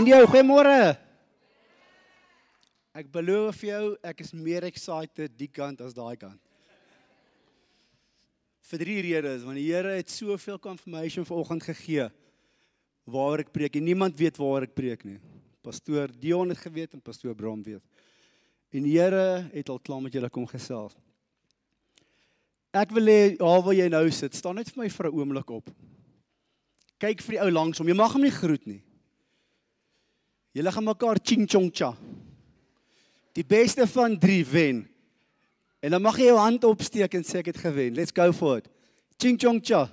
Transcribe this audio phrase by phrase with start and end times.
[0.00, 0.96] Jou, goeiemôre.
[2.96, 6.40] Ek beloof vir jou, ek is meer excited die kant as daai kant.
[8.70, 12.08] Vir drie redes, want die Here het soveel confirmation vanoggend gegee
[13.04, 15.18] waar ek preek en niemand weet waar ek preek nie.
[15.60, 17.84] Pastoor Dion het geweet en pastoor Bram weet.
[18.72, 20.96] En die Here het al klaar met julle kom gesels.
[22.72, 25.50] Ek wil hê waar waar jy nou sit, staan net vir my vir 'n oomblik
[25.50, 25.70] op.
[26.98, 27.88] Kyk vir die ou langs hom.
[27.88, 28.82] Jy mag hom nie groet nie.
[30.52, 31.94] Julle gaan mekaar ching chong cha.
[33.32, 34.90] Die beste van 3 wen.
[35.80, 37.94] En dan mag jy jou hand opsteek en sê ek het gewen.
[37.94, 38.66] Let's go for it.
[39.16, 39.86] Ching chong cha.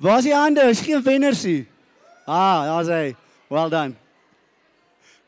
[0.00, 0.60] Waar is die hande?
[0.72, 1.66] Is geen wenners hier.
[2.24, 3.14] Ah, daar's hy.
[3.52, 3.94] Well done.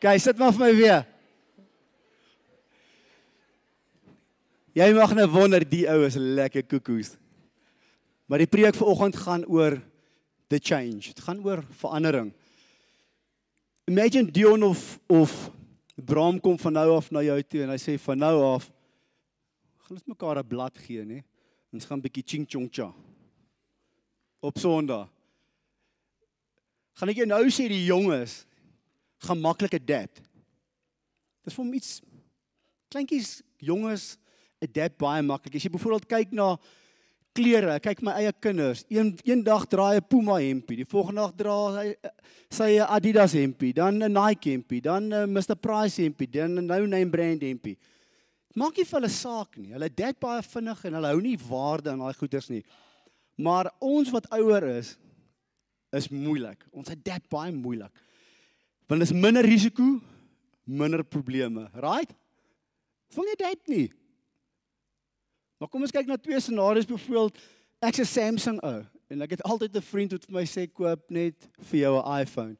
[0.00, 1.02] Kyk, sit maar vir my weer.
[4.72, 7.16] Jy mag nou wonder die ou is lekker koekoes.
[8.24, 9.76] Maar die preek vanoggend gaan oor
[10.48, 11.12] the change.
[11.12, 12.30] Dit gaan oor verandering.
[13.90, 15.50] Imagine Dion of of
[15.96, 18.70] Bram kom van nou af na jou toe en hy sê van nou af
[19.84, 21.20] gaan ons mekaar 'n blad gee, nê?
[21.72, 22.94] Ons gaan 'n bietjie ching chong cha.
[24.40, 25.08] Op Sondag.
[26.94, 28.46] Gaan ek jou nou sê die jonges
[29.18, 30.22] gaan maklik adapt.
[31.44, 32.00] Dis vir hom iets
[32.88, 34.16] kleintjies jonges
[34.62, 35.56] adapt baie maklik.
[35.56, 36.56] As jy byvoorbeeld kyk na
[37.36, 38.84] klere, kyk my eie kinders.
[38.92, 41.94] Een een dag dra hy 'n Puma hempie, die volgende dag dra hy
[42.50, 46.86] sy Adidas hempie, dan 'n Nike hempie, dan 'n Mr Price hempie, dan 'n no
[46.86, 47.76] name brand hempie.
[48.54, 49.72] Maak nie vir hulle saak nie.
[49.72, 52.64] Hulle adapt baie vinnig en hulle hou nie waarde aan daai goeders nie.
[53.36, 54.98] Maar ons wat ouer is,
[55.92, 56.60] is moeilik.
[56.70, 57.92] Ons adapt baie moeilik.
[58.88, 60.00] Want is minder risiko,
[60.64, 62.12] minder probleme, right?
[63.12, 63.92] Vang jy dit nie?
[65.62, 67.36] Maar kom ons kyk na twee scenario's byvoorbeeld
[67.86, 68.82] ek's 'n Samsung ou
[69.14, 71.36] en ek het altyd 'n vriend wat vir my sê koop net
[71.70, 72.56] vir jou 'n iPhone.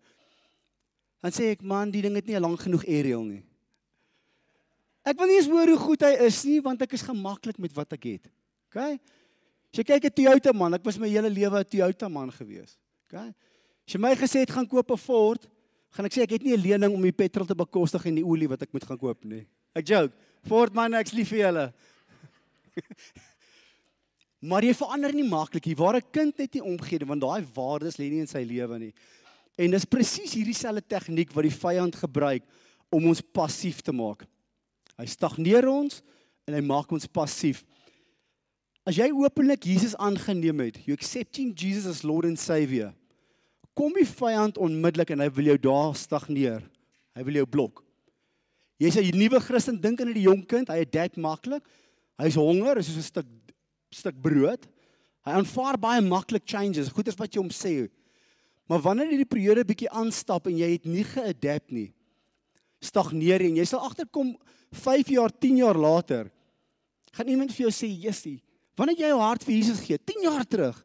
[1.21, 3.43] Dan sê ek man, die ding het nie lank genoeg aerial nie.
[5.05, 7.73] Ek wil nie eens hoor hoe goed hy is nie want ek is gemaklik met
[7.73, 8.31] wat ek het.
[8.71, 8.77] OK?
[8.77, 8.99] As
[9.79, 12.79] jy kyk 'n Toyota man, ek was my hele lewe 'n Toyota man gewees.
[13.07, 13.19] OK?
[13.19, 15.49] As jy my gesê het gaan koop 'n Ford,
[15.91, 18.25] gaan ek sê ek het nie 'n lening om die petrol te bekostig en die
[18.25, 19.45] olie wat ek moet gaan koop nie.
[19.75, 20.15] Ek joke.
[20.45, 21.73] Ford man, ek's lief vir julle.
[24.49, 25.77] maar jy verander nie maklik nie.
[25.79, 28.95] Waar 'n kind net nie omgee want daai waardes lê nie in sy lewe nie.
[29.59, 32.43] En dis presies hierdie selfde tegniek wat die vyand gebruik
[32.93, 34.25] om ons passief te maak.
[34.97, 36.03] Hy stagneer ons
[36.49, 37.65] en hy maak ons passief.
[38.83, 42.91] As jy openlik Jesus aangeneem het, you accepting Jesus as Lord and Savior,
[43.79, 46.65] kom die vyand onmiddellik en hy wil jou daar stagneer.
[47.17, 47.85] Hy wil jou blok.
[48.83, 51.63] Jy's 'n nuwe Christen, dink aan die jong kind, hy het dit maklik.
[52.21, 53.27] Hy's honger, is soos 'n stuk
[53.93, 54.67] stuk brood.
[55.23, 57.91] Hy aanvaar baie maklik changes, goeders wat jy hom sê.
[58.69, 61.93] Maar wanneer jy die periode bietjie aanstap en jy het nie geadapt nie,
[62.83, 64.33] stagneer jy en jy sal agterkom
[64.73, 66.31] 5 jaar, 10 jaar later
[67.13, 68.43] gaan iemand vir jou sê, "Jessie,
[68.75, 70.85] wanneer jy jou hart vir Jesus gee, 10 jaar terug,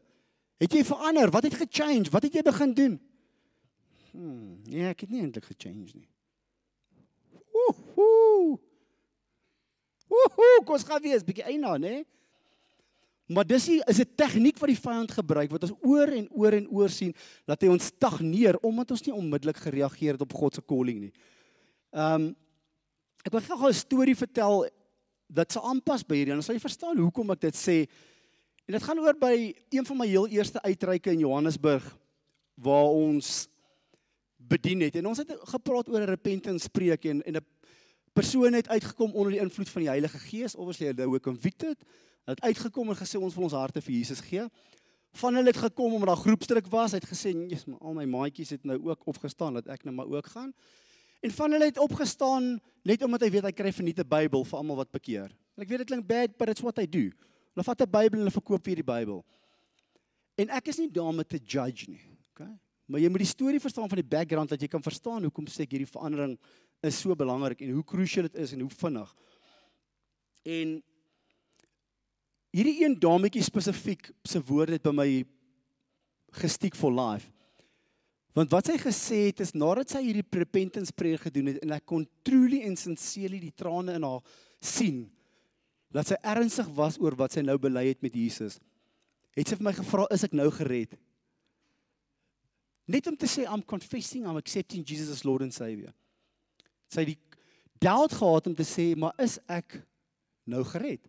[0.60, 1.32] het jy verander?
[1.32, 2.10] Wat het gechange?
[2.12, 3.00] Wat het jy begin doen?"
[4.12, 6.10] Hm, nee, ek het nie eintlik gechange nie.
[10.08, 10.36] Woohoo!
[10.38, 12.06] Woohoo, kos gaan wees bietjie eina, né?
[13.28, 16.54] Maar dis hier is 'n tegniek wat die vyand gebruik wat ons oor en oor
[16.54, 17.14] en oor sien
[17.46, 21.14] dat hy ons stagneer omdat ons nie onmiddellik gereageer het op God se calling nie.
[21.92, 22.36] Ehm um,
[23.26, 24.70] ek wil gou 'n storie vertel
[25.28, 27.88] dat se aanpas by hierdie en sal jy verstaan hoekom ek dit sê.
[28.66, 31.98] En dit gaan oor by een van my heel eerste uitreike in Johannesburg
[32.56, 33.50] waar ons
[34.38, 34.96] bedien het.
[34.96, 37.46] En ons het gepraat oor 'n repentance preek en en 'n
[38.18, 41.78] persoon het uitgekom onder die invloed van die Heilige Gees, obviously hulle ook convicted.
[42.26, 44.48] Hulle het uitgekom en gesê ons wil ons harte vir Jesus gee.
[45.22, 48.50] Van hulle het gekom omdat daar groepsdruk was, het gesê, "Jesus, maar al my maatjies
[48.50, 50.54] het nou ook opgestaan dat ek nou maar ook gaan."
[51.22, 54.58] En van hulle het opgestaan net omdat hy weet hy kry verniet 'n Bybel vir
[54.58, 55.32] almal wat bekeer.
[55.56, 57.10] En ek weet dit klink bad, but it's what I do.
[57.54, 59.26] Hulle vat 'n Bybel en hulle verkoop vir die Bybel.
[60.38, 62.02] En ek is nie daar om te judge nie,
[62.32, 62.60] okay?
[62.86, 65.62] Maar jy moet die storie verstaan van die background dat jy kan verstaan hoekom sê
[65.62, 66.38] ek hierdie verandering
[66.86, 69.16] is so belangrik en hoe crucial dit is en hoe vinnig.
[70.48, 70.76] En
[72.56, 75.10] hierdie een dametjie spesifiek se woorde het by my
[76.38, 77.30] gestiek for life.
[78.38, 81.88] Want wat sy gesê het is nadat sy hierdie repentance prayer gedoen het en ek
[81.90, 84.22] kon truly and sincerely die trane in haar
[84.62, 85.08] sien
[85.94, 88.60] dat sy ernstig was oor wat sy nou bely het met Jesus.
[89.38, 90.94] Het sy vir my gevra is ek nou gered?
[92.88, 95.96] Net om te sê I'm confessing I'm accepting Jesus as Lord and Savior
[96.92, 97.18] sy die
[97.82, 99.80] doubt gehad om te sê, maar is ek
[100.48, 101.04] nou gered?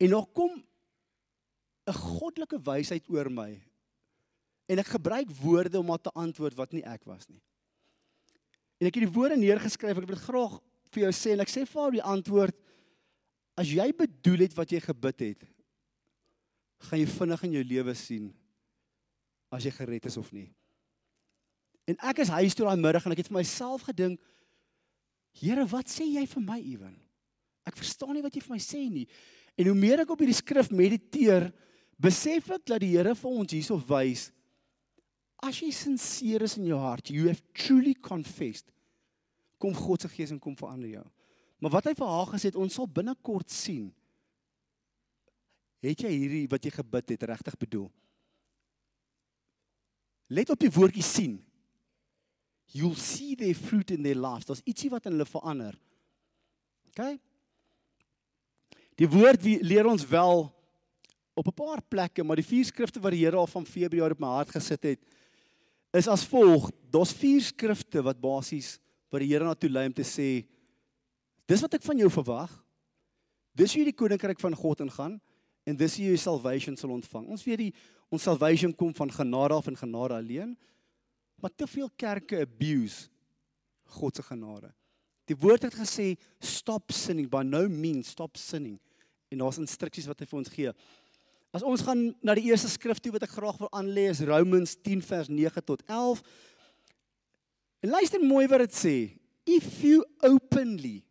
[0.00, 0.62] En dan kom
[1.86, 3.62] 'n goddelike wysheid oor my.
[4.66, 7.40] En ek gebruik woorde om maar te antwoord wat nie ek was nie.
[8.80, 9.96] En ek het die woorde neergeskryf.
[9.96, 10.60] Ek wil dit graag
[10.90, 12.56] vir jou sê en ek sê vir jou die antwoord
[13.56, 15.46] as jy bedoel het wat jy gebid het,
[16.90, 18.26] gaan jy vinnig in jou lewe sien
[19.48, 20.50] as jy gered is of nie.
[21.86, 24.20] En ek is huis toe daai middag en ek het vir myself gedink,
[25.36, 26.94] Here, wat sê jy vir my ewen?
[27.68, 29.04] Ek verstaan nie wat jy vir my sê nie.
[29.60, 31.50] En hoe meer ek op hierdie skrif mediteer,
[32.00, 34.30] besef ek dat die Here vir ons hierso wys
[35.44, 38.68] as jy sinseer is in jou hart, you have truly confessed,
[39.60, 41.04] kom God se gees en kom verander jou.
[41.60, 43.88] Maar wat hy vir haar gesê het, ons sal binnekort sien.
[45.84, 47.86] Het jy hierdie wat jy gebid het regtig bedoel?
[50.32, 51.36] Let op die woordjie sien.
[52.74, 54.46] You'll see their fruit in their lives.
[54.48, 55.76] Daar's ietsie wat in hulle verander.
[56.90, 57.16] OK?
[58.96, 60.46] Die woord leer ons wel
[61.36, 64.20] op 'n paar plekke, maar die vier skrifte wat die Here al van Februarie op
[64.20, 65.00] my hart gesit het,
[65.92, 66.70] is as volg.
[66.90, 68.78] Daar's vier skrifte wat basies
[69.10, 70.46] wat die Here na toe lei om te sê
[71.46, 72.50] dis wat ek van jou verwag.
[73.54, 75.20] Dis hoe die koninkryk van God ingaan
[75.66, 77.26] en dis hoe jy salvation sal ontvang.
[77.26, 77.72] Ons weet die
[78.12, 80.56] ons salvation kom van genade af en genade alleen.
[81.40, 83.08] Maar te veel kerke abuse
[83.96, 84.72] God se genade.
[85.26, 88.78] Die woord het gesê stop sinning by no means stop sinning.
[89.30, 90.72] En daar's instruksies wat hy vir ons gee.
[91.54, 94.76] As ons gaan na die eerste skrif toe wat ek graag wil aanlê is Romans
[94.86, 96.22] 10 vers 9 tot 11.
[97.86, 98.96] En luister mooi wat dit sê.
[99.46, 101.04] If you openly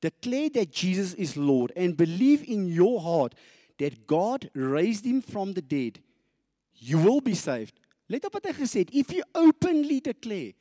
[0.00, 3.36] declare that Jesus is Lord and believe in your heart
[3.78, 6.00] that God raised him from the dead,
[6.72, 7.78] you will be saved.
[8.06, 8.92] Let op wat hy gesê het.
[8.94, 10.54] If you openly declare.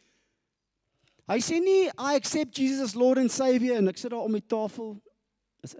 [1.30, 4.34] Hy sê nie I accept Jesus as Lord and Savior en ek sit daar om
[4.38, 4.96] die tafel.
[5.66, 5.76] Is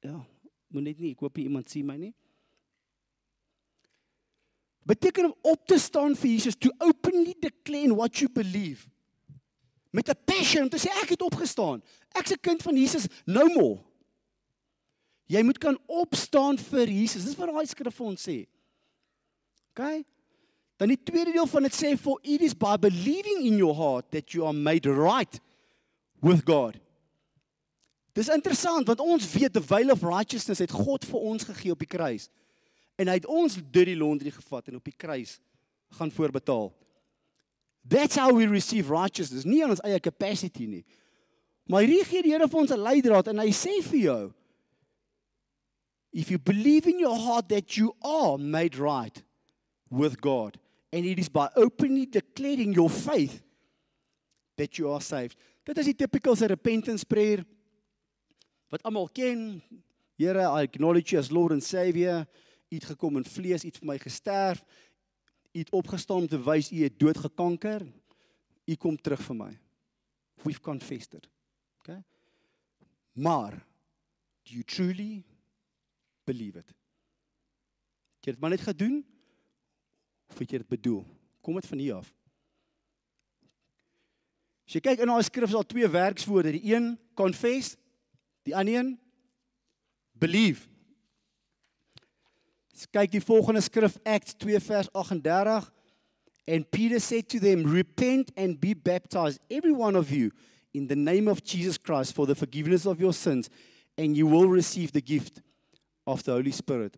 [0.00, 0.16] ja,
[0.72, 2.14] moet net nie ek hoop iemand sien my nie
[4.90, 8.88] beteken om op te staan vir Jesus to openly declare what you believe
[9.90, 11.82] met 'n passion om te sê ek het opgestaan
[12.14, 13.82] ek's 'n kind van Jesus nou more
[15.26, 18.46] jy moet kan opstaan vir Jesus dis wat daai skrif vir ons sê
[19.70, 20.04] OK
[20.80, 24.08] dan die tweede deel van dit sê for it is by believing in your heart
[24.10, 25.40] that you are made right
[26.24, 26.80] with God
[28.16, 31.82] Dis interessant want ons weet the veil of righteousness het God vir ons gegee op
[31.82, 32.28] die kruis
[33.00, 35.38] en hy het ons dirty laundry gevat en op die kruis
[35.96, 36.68] gaan voorbetaal.
[37.88, 40.82] That's how we receive righteousness, nie ons eie capacity nie.
[41.70, 44.34] Maar hier gee die Here vir ons 'n leidraad en hy sê vir jou
[46.12, 49.22] If you believe in your heart that you are made right
[49.88, 50.58] with God
[50.92, 53.42] and it is by openly declaring your faith
[54.56, 55.36] that you are saved.
[55.64, 57.44] Dit is die typical repentance prayer
[58.70, 59.62] wat almal ken.
[60.16, 62.26] Here, I acknowledge you as Lord and Savior
[62.70, 64.62] u het gekom in vlees, u het vir my gesterf.
[65.52, 67.82] U het opgestaan om te wys u het dood gekanker.
[68.64, 69.50] U kom terug vir my.
[70.44, 71.26] We've confessed it.
[71.80, 72.02] Okay?
[73.12, 73.58] Maar
[74.46, 75.24] do you truly
[76.24, 76.70] believe it?
[78.20, 79.02] Het jy dit maar net gedoen
[80.30, 81.04] of het jy dit bedoel?
[81.44, 82.08] Kom dit van hier af?
[84.70, 87.74] As jy kyk in daai skrif is daar twee werkswoorde, die een confess,
[88.46, 88.92] die ander een
[90.20, 90.68] believe.
[92.94, 95.66] Kyk die volgende skrif Acts 2 vers 38
[96.48, 100.30] and Peter said to them repent and be baptized every one of you
[100.72, 103.50] in the name of Jesus Christ for the forgiveness of your sins
[103.98, 105.42] and you will receive the gift
[106.06, 106.96] of the Holy Spirit.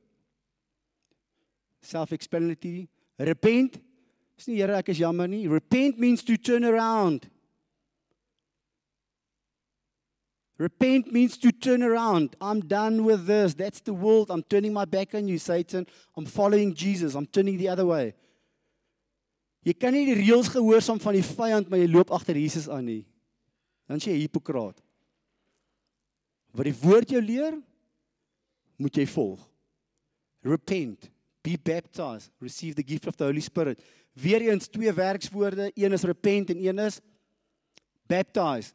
[1.81, 2.89] Self-explanatory.
[3.27, 3.79] Repent.
[4.37, 5.47] Dis nie Here ek is jammer nie.
[5.49, 7.29] Repent means to turn around.
[10.59, 12.37] Repent means to turn around.
[12.41, 13.55] I'm done with this.
[13.55, 14.31] That's the world.
[14.31, 15.87] I'm turning my back on you, Satan.
[16.17, 17.15] I'm following Jesus.
[17.15, 18.15] I'm turning the other way.
[19.63, 22.87] Jy kan nie die reëls gehoorsaam van die vyand, maar jy loop agter Jesus aan
[22.87, 23.03] nie.
[23.91, 24.81] Dan sê jy hipokraat.
[26.53, 27.55] Wat die woord jou leer,
[28.83, 29.43] moet jy volg.
[30.43, 31.07] Repent,
[31.43, 33.83] be baptized, receive the gift of the Holy Spirit.
[34.13, 37.01] Weereens twee werkswoorde, een is repent en een is
[38.07, 38.75] baptized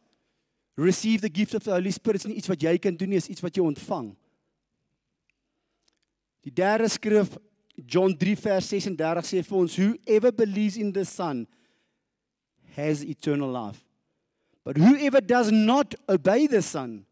[0.77, 3.19] receive the gift of the Holy Spirit is nie iets wat jy kan doen nie,
[3.19, 4.11] is iets wat jy ontvang.
[6.45, 7.33] Die derde skrif
[7.77, 11.45] John 3 vers 36 sê vir ons whoever believes in the son
[12.77, 13.81] has eternal life.
[14.63, 17.05] But whoever does not obey the son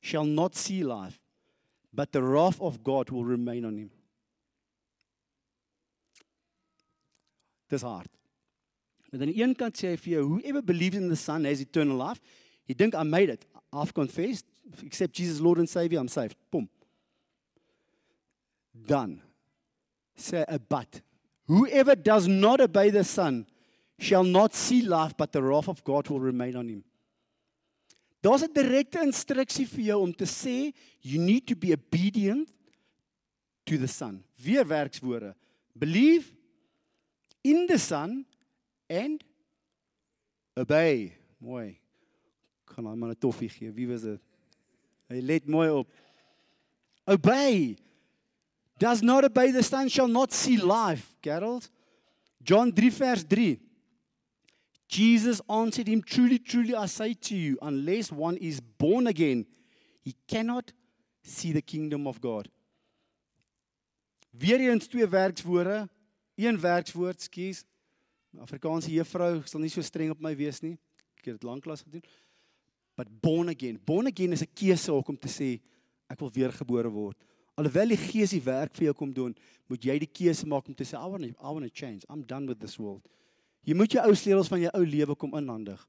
[0.00, 1.18] shall not see life,
[1.92, 3.90] but the wrath of God will remain on him.
[7.70, 8.10] Dis hard.
[9.10, 11.62] Maar aan die een kant sê hy vir jou whoever believes in the son has
[11.62, 12.20] eternal life
[12.70, 13.46] Jy dink I made it.
[13.72, 14.46] I've confessed,
[14.86, 16.36] accept Jesus Lord and Savior, I'm saved.
[16.52, 16.68] Boom.
[18.86, 19.20] Done.
[20.14, 21.00] Say a but.
[21.48, 23.44] Whoever does not obey the Son
[23.98, 26.84] shall not see life, but the wrath of God will remain on him.
[28.22, 30.72] Daar's 'n direkte instruksie vir jou om te sê
[31.02, 32.48] you need to be obedient
[33.64, 34.22] to the Son.
[34.36, 35.34] Weer werkswoorde.
[35.74, 36.30] Believe
[37.42, 38.24] in the Son
[38.88, 39.22] and
[40.56, 41.14] obey.
[41.42, 41.78] Mooi.
[42.66, 43.70] Kan hom 'n toffie gee.
[43.70, 44.20] Wie was dit?
[45.08, 45.88] Hy let mooi op.
[47.06, 47.76] Obey.
[48.78, 51.68] Does not obey the Son shall not see life, Gerald.
[52.42, 53.58] John 3 vers 3.
[54.88, 59.46] Jesus answered him, Truly, truly, I say to you, unless one is born again,
[60.02, 60.72] he cannot
[61.22, 62.48] see the kingdom of God.
[64.32, 65.88] Weereens twee werkswoorde,
[66.34, 67.64] een werkswoord, skus.
[68.38, 70.76] Afrikaanse juffrou sal nie so streng op my wees nie.
[71.18, 72.04] Ek het dit lanklaas gedoen.
[72.96, 73.80] But born again.
[73.84, 75.60] Born again is 'n keuse om te sê
[76.08, 77.16] ek wil weergebore word.
[77.56, 79.34] Alhoewel die Gees die werk vir jou kom doen,
[79.66, 82.04] moet jy die keuse maak om te sê I want to I want to change.
[82.08, 83.02] I'm done with this world.
[83.64, 85.88] Jy moet jou ou sleutels van jou ou lewe kom inhandig.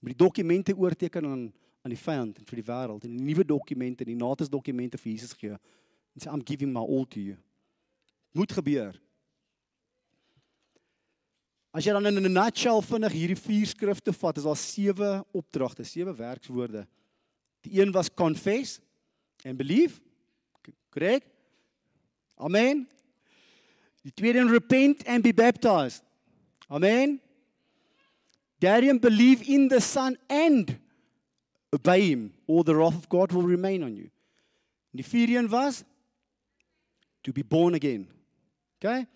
[0.00, 3.44] Met die dokumente oorteken aan aan die vyand en vir die wêreld en die nuwe
[3.46, 5.54] dokumente, die nates dokumente vir Jesus gee.
[6.14, 7.36] En sê I'm giving my all to you.
[8.32, 8.98] Moet gebeur.
[11.70, 15.84] As jy dan in 'n nutshell vinnig hierdie vier skrifte vat, is daar sewe opdragte,
[15.84, 16.86] sewe werkswoorde.
[17.60, 18.80] Die een was confess
[19.44, 20.00] and believe.
[20.90, 21.24] Korrek?
[22.36, 22.88] Amen.
[24.02, 26.02] Die tweede een repent and be baptized.
[26.68, 27.20] Amen.
[28.58, 30.78] Darian believe in the son and
[31.70, 34.10] obey him or the wrath of God will remain on you.
[34.90, 35.84] Die vierde een was
[37.20, 38.08] to be born again.
[38.76, 39.06] Okay?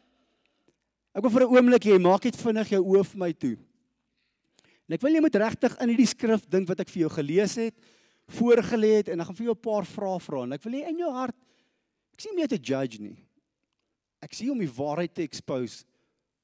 [1.13, 3.57] Ek wil vir 'n oomblik hê, maak net vinnig jou oë vir my toe.
[4.89, 7.55] En ek wil jy moet regtig in hierdie skrif dink wat ek vir jou gelees
[7.57, 7.75] het,
[8.29, 10.89] voorgelê het en ek gaan vir jou 'n paar vrae vra en ek wil hê
[10.89, 11.37] in jou hart
[12.13, 13.17] ek sien nie om te judge nie.
[14.23, 15.85] Ek sien om die waarheid te expose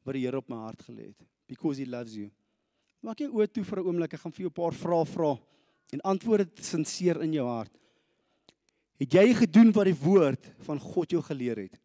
[0.04, 2.30] wat die Here op my hart gelê het because he loves you.
[3.02, 5.38] Maak jou oë toe vir 'n oomblik, ek gaan vir jou 'n paar vrae vra
[5.92, 7.72] en antwoord dit sinseer in jou hart.
[8.98, 11.78] Het jy gedoen wat die woord van God jou geleer het?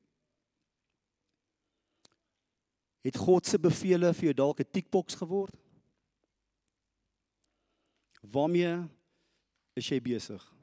[3.03, 5.55] Het God se beveel vir jou dalk 'n tikboks geword?
[8.21, 8.87] Waarmee
[9.75, 10.53] is jy besig?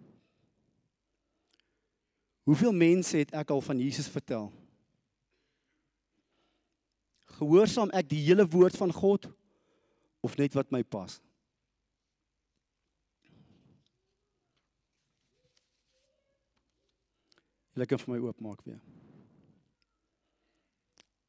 [2.49, 4.49] Hoeveel mense het ek al van Jesus vertel?
[7.39, 9.29] Gehoorsaam ek die hele woord van God
[10.21, 11.21] of net wat my pas?
[17.79, 18.81] Lekker vir my oopmaak weer.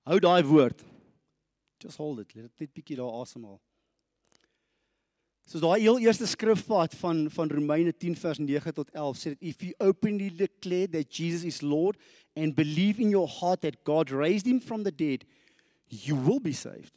[0.09, 0.81] Hou daai woord.
[1.81, 2.33] Just hold it.
[2.35, 3.59] Let dit net bietjie daar asemhaal.
[5.49, 9.33] Soos daai heel eerste skrif vat van van Romeine 10 vers 9 tot 11 sê
[9.41, 11.97] if you openly declare that Jesus is Lord
[12.35, 15.25] and believe in your heart that God raised him from the dead
[15.89, 16.93] you will be saved.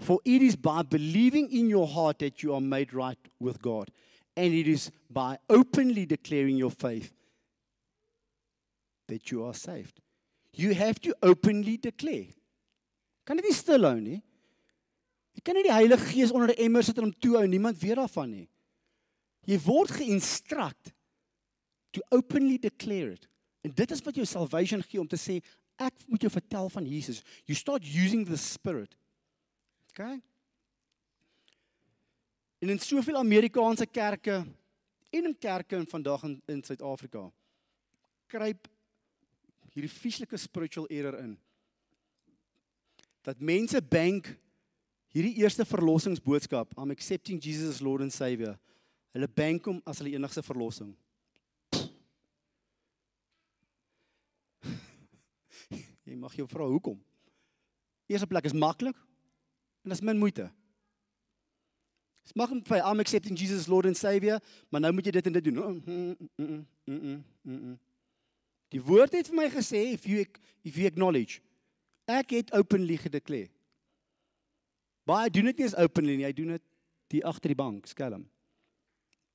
[0.00, 3.92] For it is by believing in your heart that you are made right with God
[4.34, 7.12] and it is by openly declaring your faith
[9.08, 10.00] that you are saved.
[10.54, 12.32] You have to openly declare.
[13.24, 14.20] Kan dit nie stil hou nie?
[15.32, 17.96] Jy kan nie die Heilige Gees onder 'n emmer sit en hom toehou niemand weet
[17.96, 18.48] daarvan nie.
[19.46, 20.92] Jy word geïnstruct
[21.92, 23.28] to openly declare it.
[23.62, 25.42] En dit is wat jou salvation gee om te sê
[25.78, 27.22] ek moet jou vertel van Jesus.
[27.44, 28.96] You start using the spirit.
[29.90, 30.20] Okay?
[32.62, 34.44] En in soveel Amerikaanse kerke
[35.10, 37.30] en in kerke in vandag in Suid-Afrika
[38.26, 38.68] kruip
[39.74, 41.34] hierdie vieslike spiritual error in
[43.22, 44.38] dat mense bank
[45.12, 48.58] hierdie eerste verlossingsboodskap, I'm accepting Jesus as Lord and Savior.
[49.12, 50.96] Hulle bank hom as hulle enigste verlossing.
[56.08, 56.98] Jy mag jou vra hoekom?
[58.10, 58.96] Eerste plek is maklik
[59.84, 60.50] en is min moeite.
[62.22, 64.38] Dis mag hom vir I'm accepting Jesus as Lord and Savior,
[64.70, 65.58] maar nou moet jy dit en dit doen.
[65.58, 67.22] Mm, mm, mm, mm,
[67.58, 67.78] mm.
[68.72, 70.24] Die woord het vir my gesê if you
[70.64, 71.42] if you acknowledge
[72.10, 73.50] Ek het openly gedekleer.
[75.06, 76.64] Baie doen dit nie as openly nie, hy doen dit
[77.12, 78.24] die agter die bank, skelm.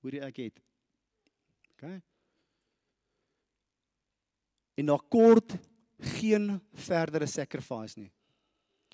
[0.02, 0.62] Hoe die ek het.
[1.76, 1.90] OK.
[4.78, 5.58] En daar kort
[6.18, 8.12] geen verdere sacrifice nie.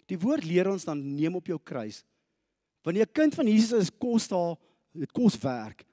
[0.08, 2.03] Die woord leer ons dan neem op jou kruis.
[2.84, 4.58] Wanneer 'n kind van Jesus is, kos daar
[4.92, 5.86] dit kos werk.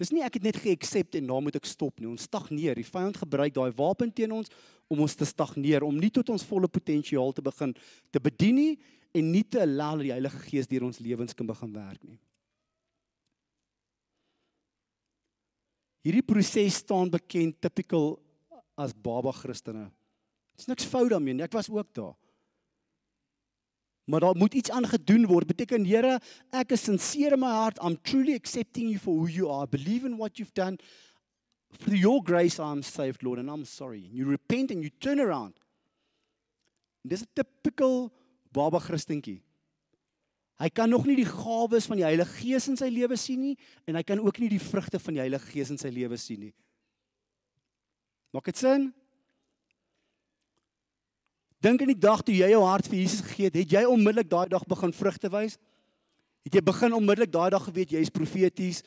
[0.00, 2.08] Dis nie ek het net geaccept en nou moet ek stop nie.
[2.08, 2.78] Ons stagneer.
[2.78, 4.48] Die vyand gebruik daai wapen teen ons
[4.90, 7.74] om ons te stagneer, om nie tot ons volle potensiaal te begin
[8.10, 8.72] te bedien nie
[9.14, 12.18] en nie te allow dat die Heilige Gees deur ons lewens kan begin werk nie.
[16.00, 18.14] Hierdie proses staan bekend typical
[18.80, 19.90] as baba Christene.
[20.56, 21.44] Dit's niks fout daarmee nie.
[21.44, 22.16] Ek was ook daar.
[24.10, 25.46] Maar daar moet iets aan gedoen word.
[25.46, 26.18] Beteken Here,
[26.50, 27.78] ek is sinseer in my hart.
[27.78, 29.68] I'm truly accepting you for who you are.
[29.70, 30.78] Believe in what you've done.
[31.78, 34.06] Through your grace I'm saved, Lord, and I'm sorry.
[34.06, 35.54] And you repent and you turn around.
[37.06, 38.10] Dis 'n typical
[38.52, 39.42] baba Christentjie.
[40.58, 43.56] Hy kan nog nie die gawes van die Heilige Gees in sy lewe sien nie
[43.86, 46.40] en hy kan ook nie die vrugte van die Heilige Gees in sy lewe sien
[46.40, 46.54] nie.
[48.34, 48.90] Maak dit sin?
[51.60, 54.30] Dink aan die dag toe jy jou hart vir Jesus gegee het, het jy onmiddellik
[54.30, 55.58] daai dag begin vrugte wys?
[56.48, 58.80] Het jy begin onmiddellik daai dag geweet jy is profeties?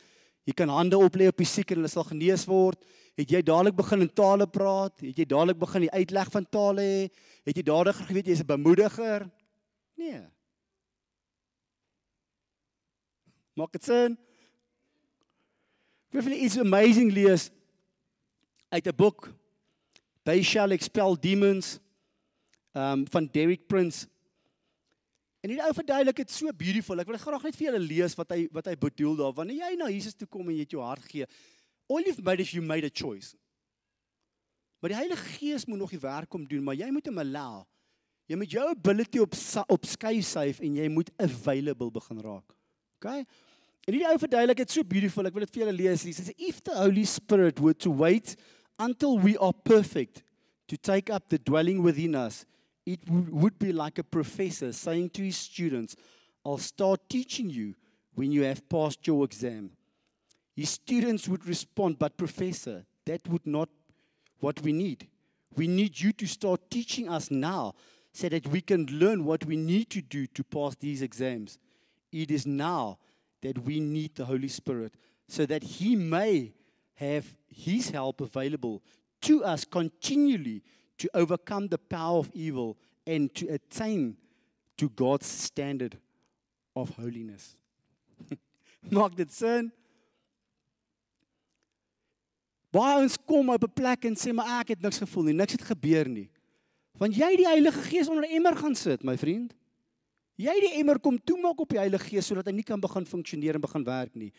[0.44, 2.82] Jy kan hande oplê op die siek en hulle sal genees word.
[3.16, 4.96] Het jy dadelik begin in tale praat?
[5.06, 7.04] Het jy dadelik begin die uitleg van tale hê?
[7.46, 9.30] Het jy dadelik geweet jy's 'n bemoediger?
[9.96, 10.26] Nee.
[13.54, 14.18] Maak dit sin?
[16.10, 17.52] Ek wil iets amazing lees
[18.70, 19.30] uit 'n boek.
[20.26, 21.80] They shall expel demons
[22.74, 24.08] um van Derek Prince.
[25.44, 27.02] En die ou verduidelik dit so beautiful.
[27.04, 29.74] Ek wil graag net vir julle lees wat hy wat hy bedoel daar wanneer jy
[29.80, 31.28] na Jesus toe kom en jy het jou hart gee.
[31.92, 33.36] All you've made is you made a choice.
[34.80, 37.64] Maar die Heilige Gees moet nog die werk kom doen, maar jy moet hom allow.
[38.32, 39.36] Jy moet jou ability op
[39.76, 42.56] op skei save en jy moet available begin raak.
[43.00, 43.26] Okay?
[43.84, 45.28] En hierdie ou verduidelik dit so beautiful.
[45.28, 46.08] Ek wil dit vir julle lees.
[46.08, 48.38] Hy sê if the Holy Spirit were to wait
[48.80, 50.24] until we are perfect
[50.72, 52.46] to take up the dwelling within us
[52.86, 55.96] it would be like a professor saying to his students,
[56.46, 57.76] I'll start teaching you
[58.14, 59.72] when you have passed your exam.
[60.56, 63.70] His students would respond, But, professor, that would not
[64.40, 65.08] what we need.
[65.56, 67.76] We need you to start teaching us now
[68.12, 71.58] so that we can learn what we need to do to pass these exams.
[72.12, 73.00] It is now
[73.42, 74.94] that we need the Holy Spirit
[75.28, 76.54] so that He may
[76.96, 78.84] have His help available
[79.22, 80.62] to us continually
[80.98, 84.18] to overcome the power of evil and to attain
[84.78, 85.98] to God's standard
[86.76, 87.56] of holiness.
[88.92, 89.72] Maak dit sin?
[92.74, 95.54] Baie ons kom op 'n plek en sê maar ek het niks gevoel nie, niks
[95.54, 96.30] het gebeur nie.
[96.98, 99.54] Want jy die Heilige Gees onder 'n emmer gaan sit, my vriend.
[100.36, 103.56] Jy die emmer kom toemaak op die Heilige Gees sodat hy nie kan begin funksioneer
[103.56, 104.32] en begin werk nie.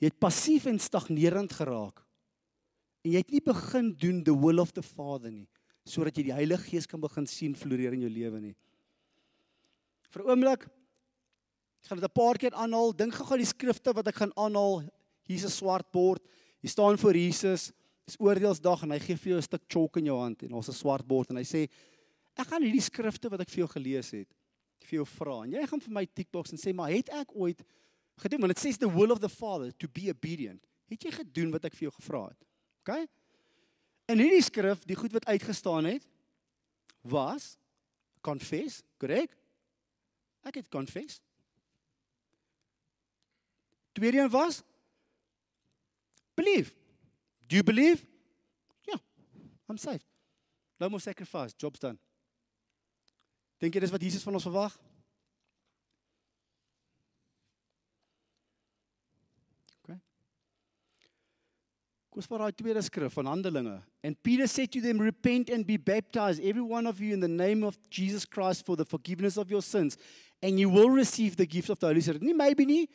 [0.00, 2.04] Jy het passief en stagnerend geraak.
[3.04, 5.48] En jy het nie begin doen the will of the Father nie
[5.90, 8.54] sodat jy die Heilige Gees kan begin sien floreer in jou lewe nie.
[10.12, 10.68] Vir 'n oomblik
[11.88, 12.92] gaan dit 'n paar keer aanhaal.
[12.92, 14.84] Dink gou-gou die skrifte wat ek gaan aanhaal.
[15.24, 16.22] Hier's 'n swart bord.
[16.60, 17.72] Hier staan voor Jesus.
[18.06, 20.68] Dis oordeelsdag en hy gee vir jou 'n stuk chalk in jou hand en ons
[20.68, 21.68] 'n swart bord en hy sê
[22.36, 24.28] ek gaan hierdie skrifte wat ek vir jou gelees het
[24.84, 25.44] vir jou vra.
[25.44, 27.62] En jy gaan vir my tikboks en sê maar het ek ooit
[28.18, 30.66] gedoen want dit sê the will of the Father to be obedient.
[30.88, 32.49] Het jy gedoen wat ek vir jou gevra het?
[32.80, 33.06] OK?
[34.10, 36.06] In hierdie skrif, die goed wat uitgestaan het,
[37.00, 37.54] was
[38.20, 39.32] confess, korrek?
[40.48, 41.20] Ek het confess.
[43.92, 44.62] Tweede een was
[46.34, 46.72] believe.
[47.46, 48.06] Do you believe?
[48.82, 48.92] Ja.
[48.92, 49.00] Yeah,
[49.68, 50.06] I'm saved.
[50.78, 51.98] No more sacrifice, job's done.
[53.60, 54.76] Dink jy dis wat Jesus van ons verwag?
[62.20, 63.78] Kom vir daai tweede skrif van Handelinge.
[64.04, 67.28] And Peter said to them, Repent and be baptized, every one of you, in the
[67.28, 69.96] name of Jesus Christ for the forgiveness of your sins,
[70.42, 72.22] and you will receive the gift of the Holy Spirit.
[72.22, 72.88] Nie maybe nie.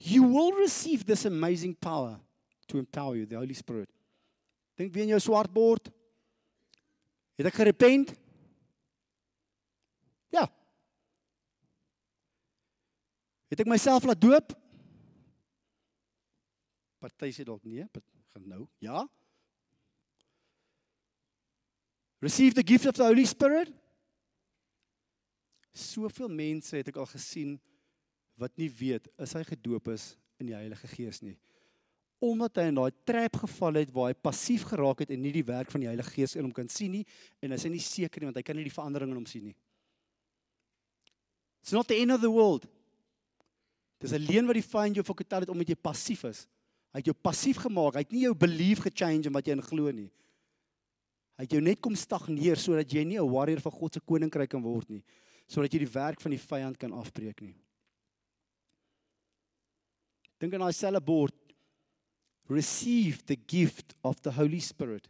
[0.00, 2.18] You will receive this amazing power
[2.66, 3.88] to empower you, the Holy Spirit.
[4.76, 5.88] Dink weer in jou swart bord.
[7.38, 8.10] Het ek gerepent?
[10.34, 10.48] Ja.
[13.54, 14.50] Het ek myself laat doop?
[16.98, 17.86] Party sê dalk nee,
[18.34, 18.66] gaan nou.
[18.82, 19.04] Ja?
[22.18, 23.70] Receive the gift of the Holy Spirit.
[25.74, 27.56] Soveel mense het ek al gesien
[28.38, 31.36] wat nie weet is hy gedoop is in die Heilige Gees nie.
[32.24, 35.46] Omdat hy in daai trap geval het waar hy passief geraak het en nie die
[35.46, 37.04] werk van die Heilige Gees in hom kan sien nie
[37.42, 39.50] en hy is nie seker nie want hy kan nie die verandering in hom sien
[39.50, 39.56] nie.
[41.62, 42.66] It's not the end of the world.
[44.02, 46.46] Dis 'n leen wat die vyand jou vertel het omdat jy passief is.
[46.94, 47.96] Hy het jou passief gemaak.
[47.98, 50.12] Hy het nie jou belief gechange in wat jy in glo nie.
[51.34, 54.50] Hy het jou net kom stagneer sodat jy nie 'n warrior van God se koninkryk
[54.50, 55.02] kan word nie,
[55.48, 57.56] sodat jy die werk van die vyand kan afbreek nie.
[60.38, 61.34] Dink aan daai selfe bord.
[62.48, 65.08] Receive the gift of the Holy Spirit.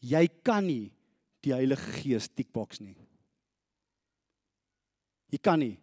[0.00, 0.92] Jy kan nie
[1.42, 2.96] die Heilige Gees tikboks nie.
[5.32, 5.76] Jy kan nie.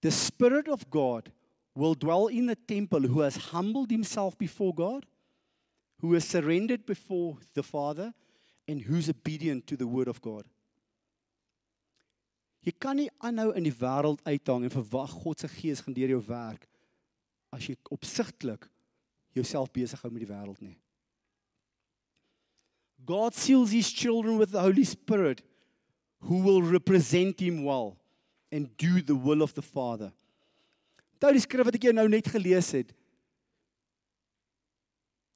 [0.00, 1.30] The Spirit of God
[1.74, 5.06] will dwell in the temple who has humbled himself before God,
[6.00, 8.14] who has surrendered before the Father,
[8.68, 10.44] and who's obedient to the word of God.
[12.64, 16.14] Jy kan nie aanhou in die wêreld uithang en verwag God se gees gaan deur
[16.14, 16.64] jou werk
[17.52, 18.64] as jy opsigtelik
[19.36, 20.78] jouself besig hou met die wêreld nie.
[23.04, 25.42] God seals his children with the Holy Spirit
[26.24, 27.98] who will represent him well
[28.50, 30.12] and do the will of the Father.
[31.24, 32.90] Onthou die skrif wat ek jou nou net gelees het.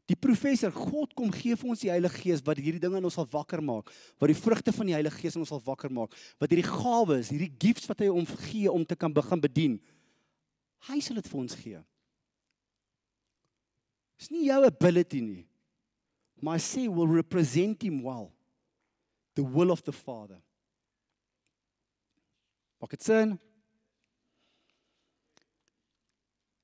[0.09, 3.17] Die professor, God kom gee vir ons die Heilige Gees wat hierdie dinge in ons
[3.17, 3.89] sal wakker maak,
[4.21, 7.33] wat die vrugte van die Heilige Gees in ons sal wakker maak, wat hierdie gawes,
[7.33, 9.79] hierdie gifts wat hy ons gee om te kan begin bedien.
[10.91, 11.81] Hy sal dit vir ons gee.
[14.21, 15.43] Dis nie jou ability nie.
[16.45, 18.29] My say will represent him well.
[19.41, 20.37] The will of the Father.
[22.77, 23.39] Maak dit sin?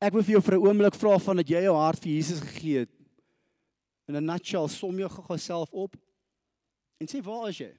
[0.04, 2.40] Ek wil vir jou vir 'n oomblik vra van dat jy jou hart vir Jesus
[2.40, 2.90] gegee het.
[4.08, 5.96] In 'n nutshell som jou gou self op
[7.00, 7.72] en sê waar is jy?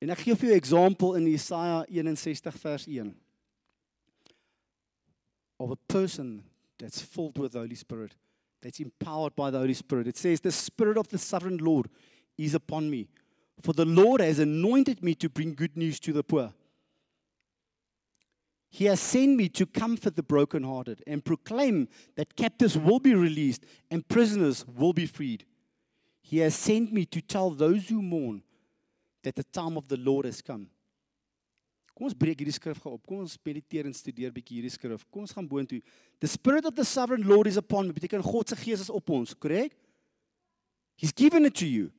[0.00, 3.14] En ek gee vir jou 'n voorbeeld in Jesaja 61 vers 1
[5.58, 6.42] of a person
[6.78, 8.16] that's filled with the Holy Spirit,
[8.62, 10.06] that's empowered by the Holy Spirit.
[10.06, 11.90] It says, The Spirit of the sovereign Lord
[12.38, 13.08] is upon me,
[13.62, 16.54] for the Lord has anointed me to bring good news to the poor.
[18.72, 23.64] He has sent me to comfort the brokenhearted and proclaim that captives will be released
[23.90, 25.44] and prisoners will be freed.
[26.22, 28.42] He has sent me to tell those who mourn
[29.24, 30.68] that the time of the Lord has come.
[32.00, 33.02] Kom ons breek hierdie skrif gou op.
[33.04, 35.02] Kom ons mediteer en studeer bietjie hierdie skrif.
[35.12, 35.82] Kom ons gaan boontoe.
[36.22, 37.92] The spirit of the sovereign Lord is upon me.
[37.92, 39.74] Beteken God se gees is op ons, korrek?
[40.96, 41.90] He's given it to you.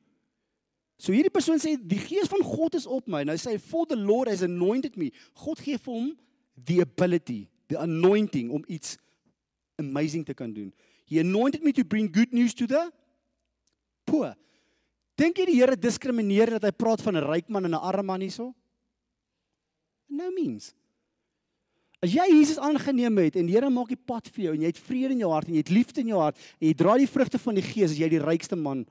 [0.98, 3.22] So hierdie persoon sê die gees van God is op my.
[3.28, 5.12] Nou sê hy for the Lord has anointed me.
[5.38, 6.10] God gee vir hom
[6.56, 8.98] the ability, the anointing om iets
[9.78, 10.72] amazing te kan doen.
[11.06, 12.90] He anointed me to bring good news to the
[14.04, 14.34] poor.
[15.16, 18.06] Dink jy die Here diskrimineer dat hy praat van 'n ryk man en 'n arm
[18.06, 18.54] man hierso?
[20.08, 20.74] No means.
[22.02, 24.66] As jy Jesus aangeneem het en die Here maak die pad vir jou en jy
[24.72, 26.96] het vrede in jou hart en jy het liefde in jou hart en jy dra
[26.98, 28.86] die vrugte van die Gees, as jy die rykste man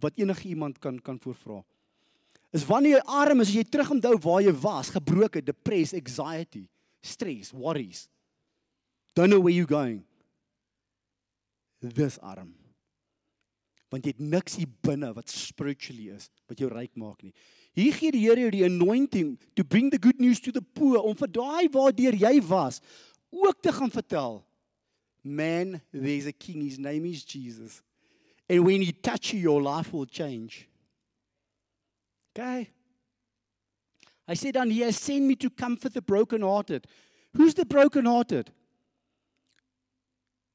[0.00, 1.62] wat enige iemand kan kan voorvra
[2.52, 6.66] is wanneer jy arm is, as jy terugomhou waar jy was, gebroke, depressed, anxiety,
[7.02, 8.06] stress, worries.
[9.16, 10.02] Don't know where you going.
[11.82, 12.52] Dis arm.
[13.92, 17.34] Want jy het niks hier binne wat spiritually is, wat jou ryk maak nie.
[17.76, 21.00] Hier gee die Here jou die anointing to bring the good news to the poor
[21.00, 22.80] om vir daai waardeur jy was
[23.32, 24.42] ook te gaan vertel.
[25.24, 27.80] Man, there's a king, his name is Jesus.
[28.48, 30.68] And when he touch you, your life will change.
[32.32, 32.70] Okay.
[34.34, 36.86] Said, and he has sent me to comfort the brokenhearted.
[37.36, 38.50] Who's the brokenhearted?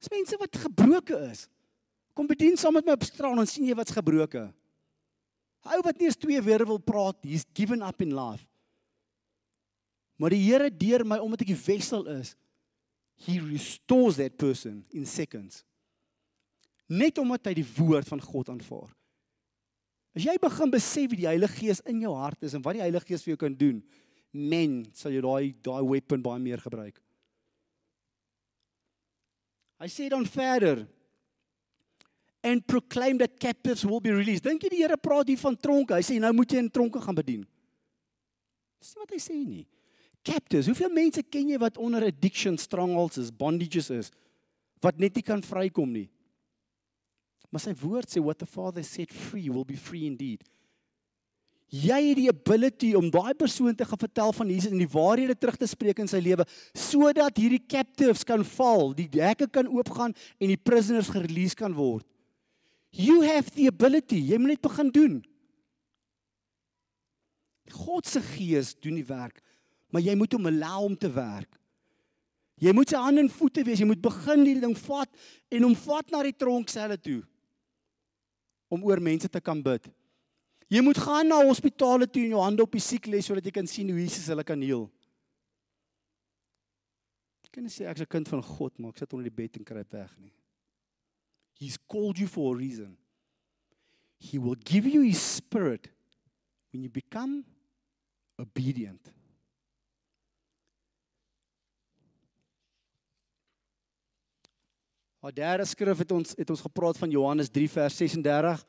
[0.01, 1.47] Dis mense wat gebroke is.
[2.17, 4.47] Kom bedien saam met my op straat en sien jy wat's gebroke.
[5.67, 8.45] Ou wat nie eens twee woorde wil praat, he's given up in life.
[10.17, 12.33] Maar die Here deur my omdat ek die wessel is,
[13.25, 15.63] he restores that person in seconds.
[16.89, 18.93] Net omdat hy die woord van God aanvaar.
[20.17, 22.81] As jy begin besef wie die Heilige Gees in jou hart is en wat die
[22.81, 23.83] Heilige Gees vir jou kan doen,
[24.33, 26.97] men sal jy daai daai weapon baie meer gebruik.
[29.77, 30.87] Hy sê dan verder
[32.41, 34.45] and proclaim that captives will be released.
[34.47, 35.93] Dink jy die Here praat hier van tronke?
[35.93, 37.45] Hy sê nou moet jy in tronke gaan bedien.
[38.81, 39.65] Dis nie wat hy sê nie.
[40.25, 44.09] Captives, hoeveel mense ken jy wat onder addiction strongholds is, bondages is
[44.81, 46.07] wat net nie kan vrykom nie?
[47.53, 50.43] Maar sy woord sê what the father set free will be free indeed.
[51.67, 55.35] Jy het die ability om daai persoon te gaan vertel van Jesus en die waarhede
[55.35, 60.15] terug te spreek in sy lewe sodat hierdie captives kan val, die hekke kan oopgaan
[60.39, 62.05] en die prisoners gerelease kan word.
[62.95, 64.21] You have the ability.
[64.31, 65.17] Jy moet net begin doen.
[67.75, 69.41] God se gees doen die werk,
[69.91, 71.51] maar jy moet hom allow om te werk.
[72.63, 73.83] Jy moet sy hande en voete wees.
[73.83, 75.11] Jy moet begin hierdie ding vat
[75.51, 77.25] en hom vat na die tronkselle toe
[78.67, 79.87] om oor mense te kan bid.
[80.67, 83.53] Jy moet gaan na hospitale toe en jou hande op die siek lê sodat jy
[83.55, 84.87] kan sien hoe Jesus hulle kan heel.
[87.47, 89.63] Jy kan sê ek's 'n kind van God, maar ek sit onder die bed en
[89.63, 90.33] kruip weg nie.
[91.59, 92.97] He's called you for a reason.
[94.19, 95.89] He will give you his spirit
[96.71, 97.45] when you become
[98.37, 99.13] obedient.
[105.27, 108.61] Maar derde skrif het ons het ons gepraat van Johannes 3 vers 36.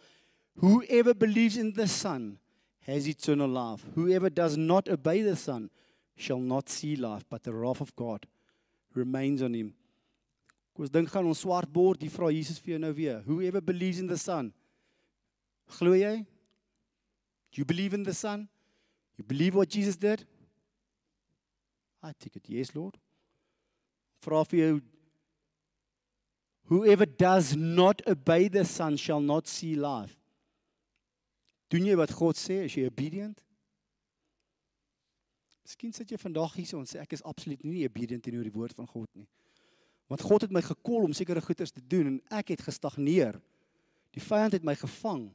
[0.59, 2.39] Whoever believes in the Son
[2.83, 3.87] has eternal life.
[3.95, 5.71] Whoever does not obey the Son
[6.17, 8.27] shall not see life, but the wrath of God
[8.93, 9.71] remains on him.
[10.75, 13.23] Kom ons dink gaan ons swart bord, die vra Jesus vir jou nou weer.
[13.31, 14.51] Whoever believes in the Son.
[15.79, 16.27] Glo jy?
[17.55, 18.49] Do you believe in the Son?
[19.15, 20.27] You believe what Jesus did?
[22.03, 22.99] I take it, yes, Lord.
[24.27, 24.79] Vra vir jou
[26.69, 30.15] Whoever does not obey the Son shall not see life.
[31.73, 32.63] Doen jy wat God sê?
[32.67, 33.41] Is jy obedient?
[35.65, 38.77] Miskien sit jy vandag hier en sê ek is absoluut nie obedient teenoor die woord
[38.77, 39.27] van God nie.
[40.09, 43.37] Want God het my gekol om sekere goeders te doen en ek het gestagneer.
[44.17, 45.27] Die vyand het my gevang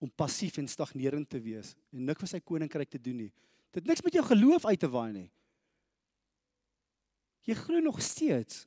[0.00, 3.32] om passief en stagnerend te wees en niks vir sy koninkryk te doen nie.
[3.74, 5.28] Dit niks met jou geloof uit te waai nie.
[7.46, 8.64] Jy glo nog steeds.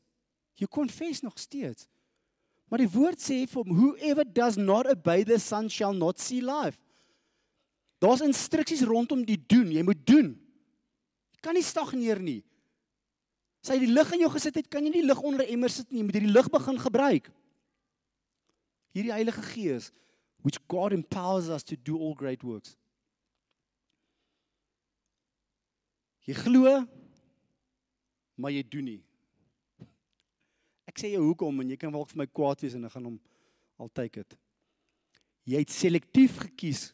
[0.60, 1.88] Jy confess nog steeds.
[2.70, 6.42] Maar die woord sê vir hom whoever does not obey the son shall not see
[6.42, 6.80] life.
[8.02, 9.72] Daar's instruksies rondom die doen.
[9.72, 10.34] Jy moet doen.
[11.36, 12.42] Jy kan nie stagneer nie.
[13.63, 15.70] As hy die lig in jou gesit het, kan jy nie lig onder 'n emmer
[15.70, 16.02] sit nie.
[16.02, 17.32] Jy moet hierdie lig begin gebruik.
[18.94, 19.92] Hierdie Heilige Gees
[20.44, 22.76] which God empowers us to do all great works.
[26.28, 26.84] Jy glo
[28.36, 29.02] maar jy doen nie.
[30.93, 33.08] Ek sê jou hoekom en jy kan dalk vir my kwaad wees en ek gaan
[33.10, 33.19] hom
[33.82, 34.36] al take it.
[35.49, 36.91] Jy het selektief gekies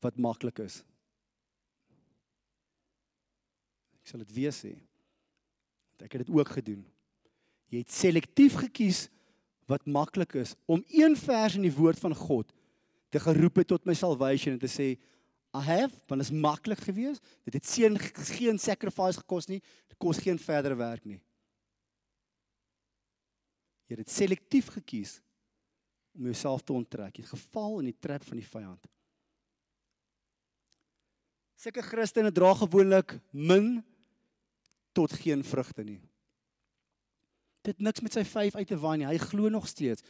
[0.00, 0.80] wat maklik is.
[4.00, 4.72] Ek sal dit weer sê.
[6.00, 6.80] Ek het dit ook gedoen.
[7.72, 9.06] Jy het selektief gekies
[9.68, 12.52] wat maklik is om een vers in die woord van God
[13.12, 14.94] te geroep het tot my salvation en te sê
[15.56, 17.22] I have want dit is maklik geweest.
[17.44, 19.60] Dit het geen geen sacrifice gekos nie.
[19.88, 21.20] Dit kos geen verdere werk nie.
[23.86, 25.20] Jy het dit selektief gekies
[26.16, 27.16] om jouself te onttrek.
[27.16, 28.88] Jy het geval in die trap van die vyand.
[31.56, 33.78] Sulke Christene dra gewoonlik min
[34.96, 36.00] tot geen vrugte nie.
[37.66, 39.08] Dit niks met sy vyf uit te waai nie.
[39.08, 40.04] Hy glo nog steeds.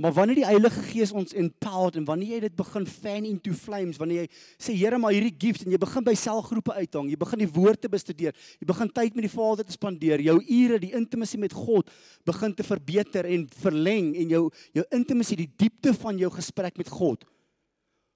[0.00, 3.98] Maar wanneer die Heilige Gees ons empowered en wanneer jy dit begin fan into flames,
[4.00, 7.42] wanneer jy sê Here, maar hierdie gifts en jy begin by selgroepe uithang, jy begin
[7.44, 10.94] die woord te bestudeer, jy begin tyd met die Vader te spandeer, jou ure, die
[10.96, 11.92] intimasie met God
[12.28, 16.88] begin te verbeter en verleng en jou jou intimasie, die diepte van jou gesprek met
[16.88, 17.28] God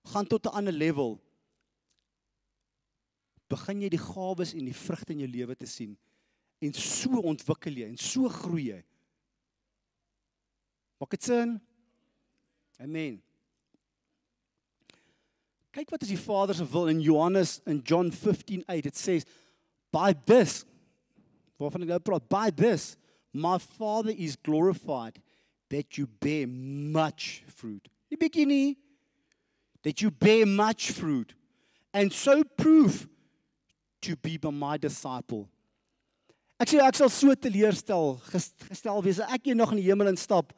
[0.06, 1.20] gaan tot 'n ander level
[3.50, 5.96] begin jy die gawes en die vrugte in jou lewe te sien
[6.60, 8.82] en so ontwikkel jy en so groei jy.
[10.98, 11.60] Maak dit sin?
[12.80, 13.22] Amen.
[15.76, 19.20] Kyk wat is die Vader se wil in Johannes in John 15:8 dit sê
[19.92, 20.64] by this
[21.60, 22.96] waarvan ek nou praat by this
[23.32, 25.20] my father is glorified
[25.68, 27.88] that you bear much fruit.
[28.08, 28.76] Die beginning
[29.82, 31.34] that you bear much fruit
[31.92, 33.08] and so prove
[34.00, 35.48] to be my disciple.
[36.60, 40.54] Ek sê ek sal so teleurstel gestel wees as ek eendag in die hemel instap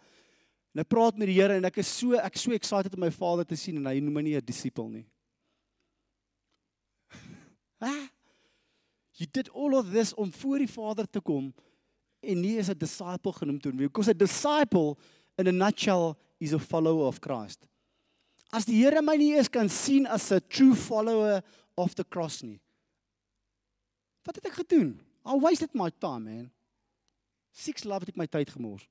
[0.75, 3.11] en ek praat met die Here en ek is so ek so excited om my
[3.11, 5.07] Vader te sien en hy noem my nie 'n disipel nie.
[7.81, 8.09] Ah.
[9.19, 11.55] You did all of this om voor die Vader te kom
[12.23, 14.97] en nie as 'n disciple genoem te word because a disciple
[15.39, 17.67] in a nutshell is a follower of Christ.
[18.53, 21.43] As die Here my nie eens kan sien as 'n true follower
[21.77, 22.61] of the cross nie.
[24.25, 25.01] Wat het ek gedoen?
[25.27, 26.51] I wasted my time, man.
[27.53, 28.87] Six love het ek my tyd gemors.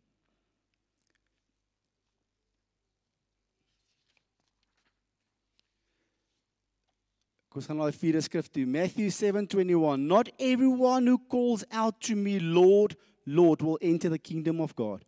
[7.57, 8.67] Kom ons gaan na die vierde skrif toe.
[8.69, 10.05] Matthew 7:21.
[10.05, 15.03] Not everyone who calls out to me, Lord, Lord, will enter the kingdom of God.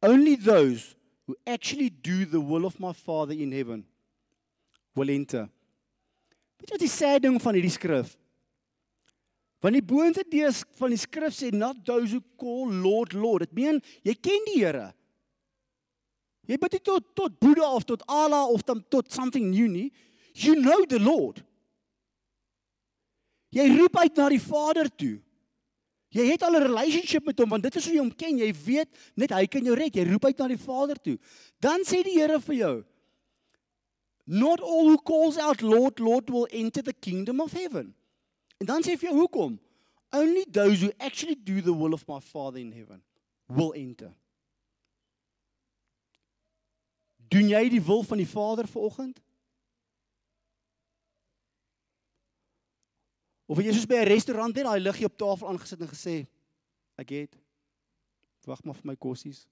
[0.00, 0.94] Only those
[1.26, 3.86] who actually do the will of my Father in heaven
[4.94, 5.48] will enter.
[6.60, 8.14] Weet jy wat die sê ding van hierdie skrif?
[9.58, 13.48] Want die boonste deel van die skrif sê not those who call Lord Lord.
[13.48, 14.92] Dit meen jy ken die Here.
[16.46, 19.90] Jy bid nie tot tot Boeddha of tot Allah of dan tot something new nie.
[20.38, 21.42] You know the Lord.
[23.50, 25.16] Jy roep uit na die Vader toe.
[26.14, 28.38] Jy het al 'n relationship met hom want dit is hoe jy hom ken.
[28.38, 29.94] Jy weet net hy kan jou red.
[29.94, 31.18] Jy roep uit na die Vader toe.
[31.60, 32.84] Dan sê die Here vir jou
[34.26, 37.94] Not all who calls out Lord Lord will enter the kingdom of heaven.
[38.60, 39.58] En dan sê hy vir jou hoekom?
[40.12, 43.02] Only those who actually do the will of my Father in heaven
[43.46, 44.14] will enter.
[47.28, 49.20] Doen jy die wil van die Vader vanoggend?
[53.48, 56.16] Of jy soos by 'n restaurant net daai liggie op tafel aangesit en gesê
[56.98, 57.38] ek het
[58.48, 59.46] wag maar vir my kossies.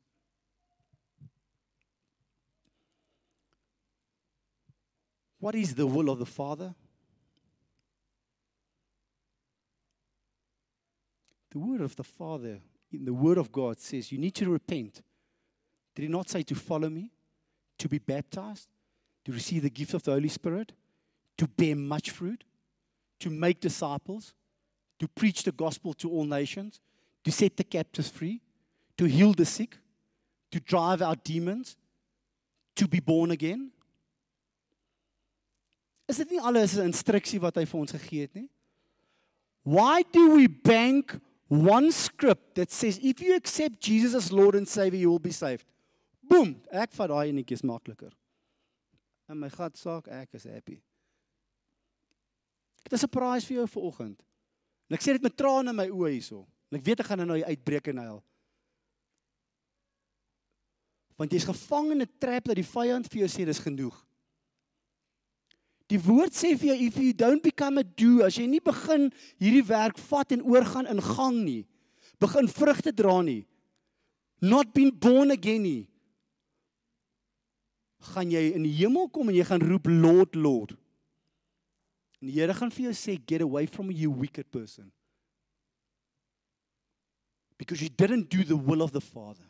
[5.38, 6.74] What is the will of the Father?
[11.50, 12.60] The word of the Father
[12.92, 15.02] in the word of God says you need to repent.
[15.94, 17.10] Did he not say to follow me,
[17.78, 18.68] to be baptized,
[19.24, 20.72] to receive the gift of the Holy Spirit,
[21.36, 22.44] to bear much fruit?
[23.20, 24.34] To make disciples,
[24.98, 26.80] to preach the gospel to all nations,
[27.24, 28.40] to set the captives free,
[28.96, 29.76] to heal the sick,
[30.50, 31.76] to drive out demons,
[32.76, 33.70] to be born again?
[36.08, 38.48] Is dit nie alles 'n instruksie wat hy vir ons gegee het nie?
[39.64, 44.68] Why do we bank one script that says if you accept Jesus as Lord and
[44.68, 45.66] Savior you will be saved?
[46.22, 48.12] Boom, ek vat daai enetjies makliker.
[49.28, 50.80] En my gat saak, ek is happy.
[52.86, 54.22] Dit is 'n prys vir jou vir oggend.
[54.88, 56.46] En ek sê dit met trane in my oë hierso.
[56.70, 58.22] En ek weet ek gaan nou uitbreek en huil.
[61.16, 64.06] Want jy's gevang in 'n trap dat die vyand vir jou sê dis genoeg.
[65.88, 69.12] Die woord sê vir jou if you don't become a do as jy nie begin
[69.38, 71.66] hierdie werk vat en oorgaan in gang nie,
[72.18, 73.46] begin vrugte dra nie,
[74.40, 75.88] not been born again nie,
[78.14, 80.74] gaan jy in die hemel kom en jy gaan roep Lord Lord.
[82.20, 84.90] En die Here gaan vir jou sê get away from you wicked person.
[87.58, 89.44] Because you didn't do the will of the Father.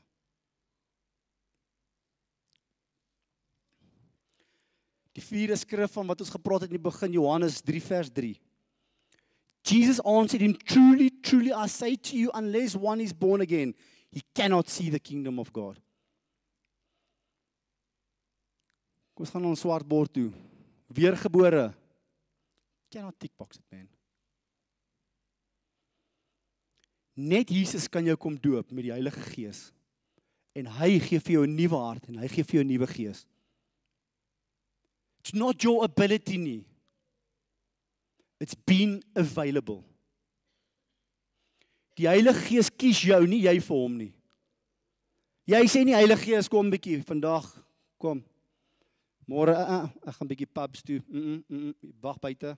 [5.17, 8.35] Die vierde skrif van wat ons gepraat het in die begin Johannes 3 vers 3.
[9.67, 13.75] Jesus answered him truly truly I say to you unless one is born again
[14.13, 15.81] he cannot see the kingdom of God.
[19.17, 20.29] Kom ons gaan ons swart bord toe.
[20.93, 21.71] Weergebore.
[22.91, 23.89] Cannot tick box it man.
[27.17, 29.71] Net Jesus kan jou kom doop met die Heilige Gees.
[30.57, 32.87] En hy gee vir jou 'n nuwe hart en hy gee vir jou 'n nuwe
[32.87, 33.27] gees.
[35.21, 36.65] It's not your ability nie.
[38.39, 39.83] It's been available.
[41.97, 44.13] Die Heilige Gees kies jou nie jy vir hom nie.
[45.47, 47.49] Jy sê nie Heilige Gees kom 'n bietjie vandag
[47.99, 48.23] kom.
[49.27, 51.01] Môre uh, uh, ek gaan 'n bietjie pubs toe.
[51.09, 52.57] Mm -mm, mm -mm, wag buite.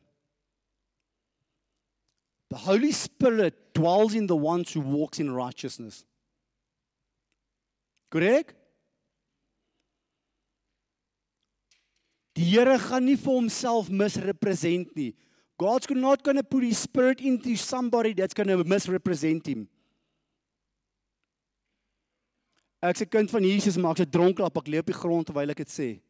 [2.51, 6.05] The Holy Spirit dwells in the ones who walks in righteousness.
[8.11, 8.55] Korrek?
[12.39, 15.15] Die Here gaan nie vir homself misrepresent nie.
[15.59, 19.69] God's not going to put his spirit into somebody that's going to misrepresent him.
[22.81, 25.51] Ek's 'n kind van Jesus, maar ek's 'n dronklap, ek lê op die grond terwyl
[25.51, 26.01] ek dit sê.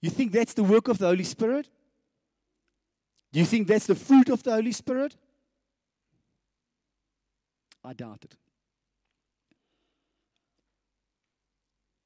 [0.00, 1.68] You think that's the work of the Holy Spirit?
[3.34, 5.16] Do you think that's the fruit of the Holy Spirit?
[7.82, 8.36] I doubt it.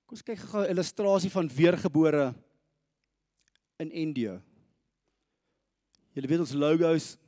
[0.08, 2.32] Kom ons kyk gou 'n illustrasie van weergebore
[3.76, 4.40] in India.
[6.16, 7.18] Julle weet ons logos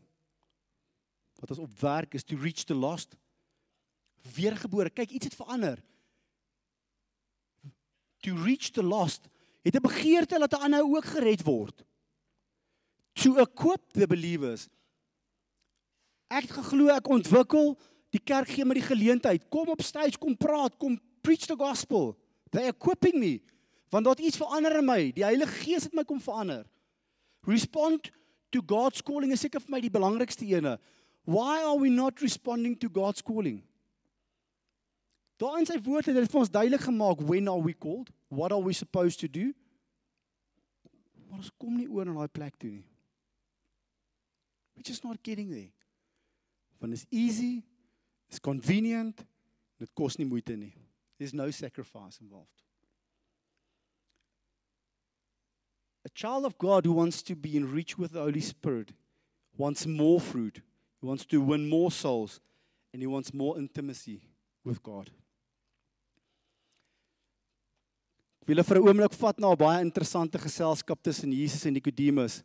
[1.37, 3.17] wat ons op werk is to reach the lost.
[4.33, 4.89] Weergebore.
[4.89, 5.77] Kyk, iets het verander.
[8.25, 9.29] To reach the lost.
[9.61, 11.85] Het 'n begeerte dat 'n ander ook gered word.
[13.21, 14.69] To equip the believers.
[16.31, 17.75] Ek het geglo ek ontwikkel
[18.15, 19.47] die kerk gee my die geleentheid.
[19.53, 22.15] Kom op stage, kom praat, kom preach the gospel.
[22.51, 23.41] They equipping me.
[23.91, 25.11] Want daar iets verander in my.
[25.15, 26.65] Die Heilige Gees het my kom verander.
[27.47, 28.11] Respond
[28.51, 30.77] to God's calling is seker vir my die belangrikste ene.
[31.27, 33.61] Why are we not responding to God's calling?
[35.41, 38.11] Daar in sy woord het dit vir ons duidelik gemaak when are we called?
[38.29, 39.51] What are we supposed to do?
[41.29, 42.90] Maar ons kom nie oor na daai plek toe nie.
[44.81, 45.69] We just not getting there.
[46.81, 47.63] Want it's easy,
[48.31, 49.15] it's convenient,
[49.79, 50.73] dit kos nie moeite nie.
[51.19, 52.63] There's no sacrifice involved.
[56.03, 58.93] A child of God who wants to be enriched with the Holy Spirit
[59.59, 60.63] wants more fruit.
[61.03, 62.41] He wants to win more souls
[62.95, 64.23] and he wants more intimacy
[64.65, 65.11] with God.
[68.41, 72.43] Ek wil vir 'n oomblik vat na 'n baie interessante geselskap tussen Jesus en Nikodemus.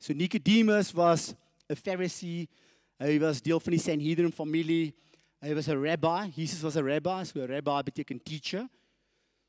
[0.00, 1.36] So Nikodemus was
[1.70, 2.48] 'n Pharisee.
[2.98, 4.94] Hy was deel van die Sanhedrin familie.
[5.40, 6.30] Hy was 'n rabbi.
[6.34, 7.24] Jesus was 'n rabbi.
[7.24, 8.68] So 'n rabbi beteken teacher.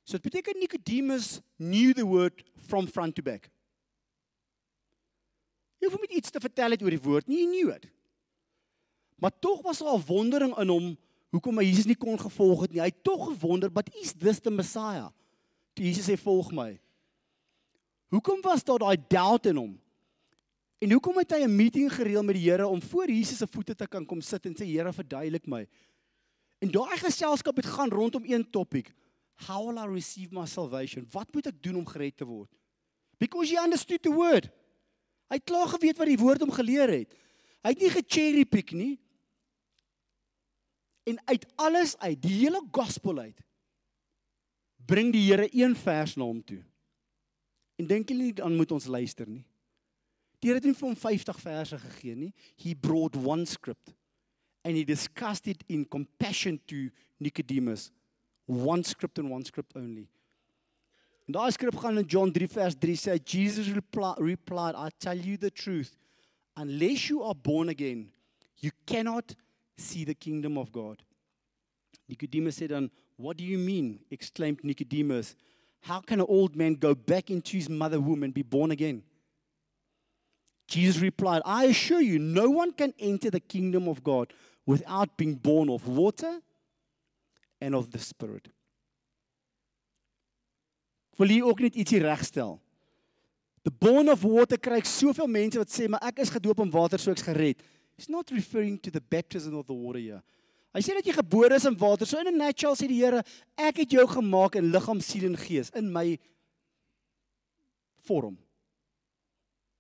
[0.04, 3.50] So dit beteken Nicodemus knew the word from front to back.
[5.80, 7.88] Jy hoef net iets te vertel het oor die woord, nie knew it.
[9.22, 10.98] Maar tog was daar 'n wondering in hom
[11.32, 12.82] hoekom hy Jesus nie kon gevolg het nie.
[12.82, 15.12] Hy het tog gewonder, "But is this the Messiah?"
[15.74, 16.80] Toe Jesus sê, "Volg my."
[18.10, 19.81] Hoekom was daar daai doubt in hom?
[20.82, 23.76] En hoekom het hy 'n meeting gereël met die Here om voor Jesus se voete
[23.76, 25.68] te kan kom sit en sê, "Here, verduidelik my."
[26.60, 28.94] En daai geselskap het gaan rondom een topik.
[29.48, 31.08] How will I receive my salvation?
[31.12, 32.50] Wat moet ek doen om gered te word?
[33.18, 34.50] Because he understood the word.
[35.30, 37.14] Hy het klaar geweet wat die woord hom geleer het.
[37.64, 39.00] Hy het nie gecherry pick nie.
[41.04, 43.42] En uit alles uit, die hele gospel uit,
[44.86, 46.64] bring die Here een vers na hom toe.
[47.78, 49.46] En dink jy nie dan moet ons luister nie?
[50.42, 52.32] Here het nie vir hom 50 verse gegee nie.
[52.58, 53.94] He brought one script
[54.66, 56.90] and he discussed it in compassion to
[57.20, 57.92] Nicodemus.
[58.46, 60.08] One script and one script only.
[61.30, 65.38] En daai skrif gaan in John 3 vers 3 sê Jesus replied, I tell you
[65.38, 65.96] the truth,
[66.58, 68.10] unless you are born again,
[68.58, 69.36] you cannot
[69.78, 71.04] see the kingdom of God.
[72.10, 74.00] Nicodemus said dan, what do you mean?
[74.10, 75.36] exclaimed Nicodemus.
[75.82, 79.04] How can an old man go back into his mother womb and be born again?
[80.72, 84.32] Jesus replied, I assure you, no one can enter the kingdom of God
[84.66, 86.40] without being born of water
[87.60, 88.48] and of the Spirit.
[91.12, 92.56] Ek wil hier ook net ietsie regstel.
[93.68, 96.72] The born of water kry ek soveel mense wat sê maar ek is gedoop in
[96.72, 97.60] water so ek's gered.
[98.00, 100.22] He's not referring to the baptism of the water here.
[100.72, 102.08] Hy sê dat jy gebore is in water.
[102.08, 103.22] So in 'n natural sê die Here,
[103.60, 106.18] ek het jou gemaak in liggaam, siel en gees in my
[108.08, 108.40] vorm.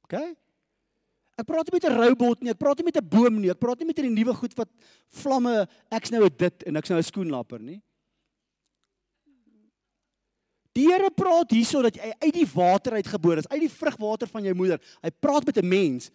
[0.03, 0.35] OK?
[1.41, 3.59] Ek praat nie met 'n robot nie, ek praat nie met 'n boom nie, ek
[3.59, 4.69] praat nie met hierdie nuwe goed wat
[5.09, 7.81] vlamme, ek's nou 'n dit en ek's nou 'n skoenlapper nie.
[10.73, 14.43] Die Here praat hierso dat jy uit die water uitgebore is, uit die vrugwater van
[14.43, 14.79] jou moeder.
[15.03, 16.11] Hy praat met 'n mens.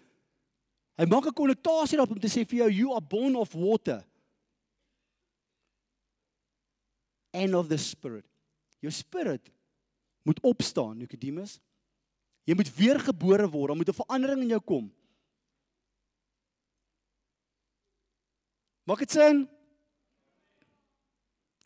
[0.96, 4.04] Hy maak 'n konnotasie daarop om te sê vir jou you are born of water.
[7.36, 8.24] and of the spirit.
[8.80, 9.50] Jou spirit
[10.22, 11.58] moet opstaan, Nikodemus.
[12.46, 14.92] Jy moet weer gebore word, daar moet 'n verandering in jou kom.
[18.86, 19.48] Maak dit sin?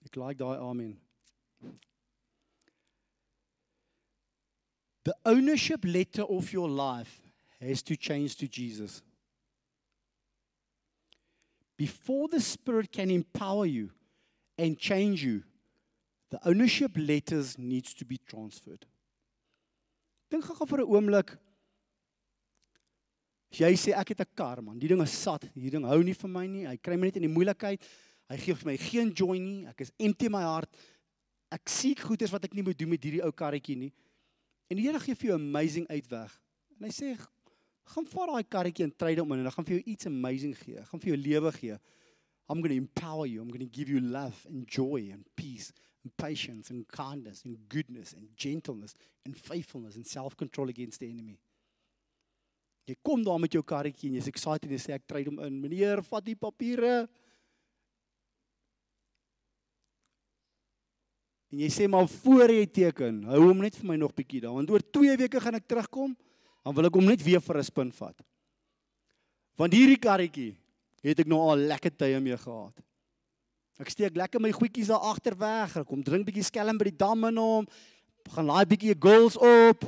[0.07, 0.97] Ek like daai amen.
[5.05, 7.21] The ownership letter of your life
[7.61, 9.03] has to change to Jesus.
[11.77, 13.91] Before the Spirit can empower you
[14.59, 15.43] and change you,
[16.31, 18.87] the ownership letters needs to be transferred.
[20.31, 21.39] Dink gou vir 'n oomblik.
[23.51, 26.03] As jy sê ek het 'n kar man, die ding is sat, hierdie ding hou
[26.03, 26.67] nie vir my nie.
[26.67, 27.83] Hy kry my net in die moeilikheid.
[28.31, 29.67] Hy gee vir my geen joy nie.
[29.67, 30.71] Ek is empty my hart.
[31.51, 33.93] Ek sien goeders wat ek nie moet doen met hierdie ou karretjie nie.
[34.71, 36.31] En die Here gee vir jou amazing uitweg.
[36.79, 37.17] En hy sê
[37.91, 40.55] gaan vat daai karretjie en trade hom in en dan gaan vir jou iets amazing
[40.55, 40.79] gee.
[40.79, 41.79] Ek gaan vir jou lewe gee.
[42.49, 43.43] I'm going to empower you.
[43.43, 45.73] I'm going to give you love and joy and peace
[46.05, 48.95] and patience and kindness and goodness and gentleness
[49.25, 51.39] and faithfulness and self-control against the enemy.
[52.91, 55.38] Jy kom daar met jou karretjie en jy's excited en jy sê ek tryd hom
[55.47, 55.61] in.
[55.62, 57.05] Meneer, vat die papiere.
[61.51, 64.55] En jy sê maar voor jy teken, hou hom net vir my nog bietjie daar.
[64.57, 66.12] Want oor 2 weke gaan ek terugkom.
[66.66, 68.26] Dan wil ek hom net weer vir 'n spin vat.
[69.59, 70.57] Want hierdie karretjie
[71.03, 72.74] het ek nou al lekker tye mee gehad.
[73.80, 75.76] Ek steek lekker my goedjies daar agter weg.
[75.76, 77.66] Ek kom drink bietjie skelm by die dam in hom.
[78.28, 79.84] Gaan laai bietjie girls op.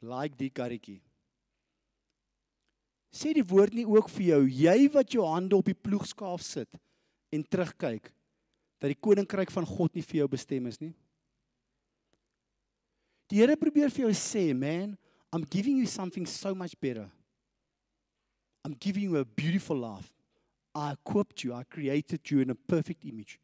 [0.00, 1.00] Like die karretjie.
[3.12, 6.80] Sê die woord nie ook vir jou, jy wat jou hande op die ploegskaaf sit
[7.32, 8.08] en terugkyk
[8.80, 10.94] dat die koninkryk van God nie vir jou bestem is nie?
[13.28, 14.96] Die Here probeer vir jou sê, man,
[15.32, 17.08] I'm giving you something so much better.
[18.64, 20.10] I'm giving you a beautiful life.
[20.74, 23.38] I equipped you, I created you in a perfect image.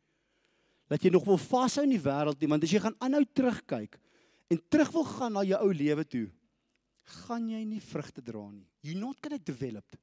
[0.88, 3.98] Dat jy nog wil vashou in die wêreld nie, want as jy gaan aanhou terugkyk
[4.48, 6.26] en terug wil gaan na jou ou lewe toe,
[7.08, 8.66] gaan jy nie vrugte dra nie.
[8.84, 9.96] You not going to develop.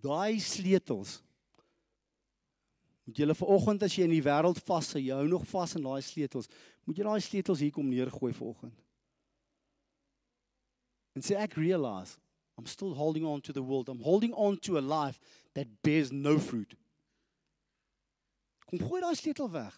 [0.00, 1.18] Daai sleutels
[3.10, 5.98] moet jy vanoggend as jy in die wêreld vashou, jy hou nog vas in daai
[6.04, 6.46] sleutels,
[6.86, 8.76] moet jy daai sleutels hier kom neergooi vanoggend.
[11.18, 12.14] And say ek realize
[12.56, 13.88] I'm still holding on to the world.
[13.88, 15.18] I'm holding on to a life
[15.54, 16.76] that bears no fruit.
[18.68, 19.74] Kom gooi daai sleutel weg.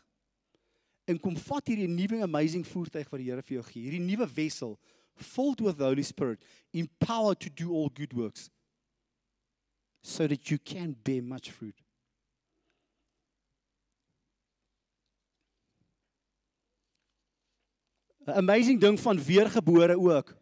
[1.12, 3.84] En kom vat hierdie nuwe amazing voertuig wat die Here vir jou gee.
[3.84, 4.78] Hierdie nuwe wessel
[5.14, 6.40] filled with the Holy Spirit,
[6.72, 8.48] empowered to do all good works
[10.02, 11.76] so that you can bear much fruit.
[18.26, 20.36] Amazing ding van weergebore ook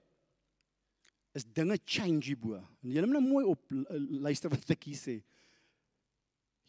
[1.32, 2.58] is dinge change hierbo.
[2.82, 3.62] En jy moet nou mooi op
[4.20, 5.16] luister wat ek hier sê.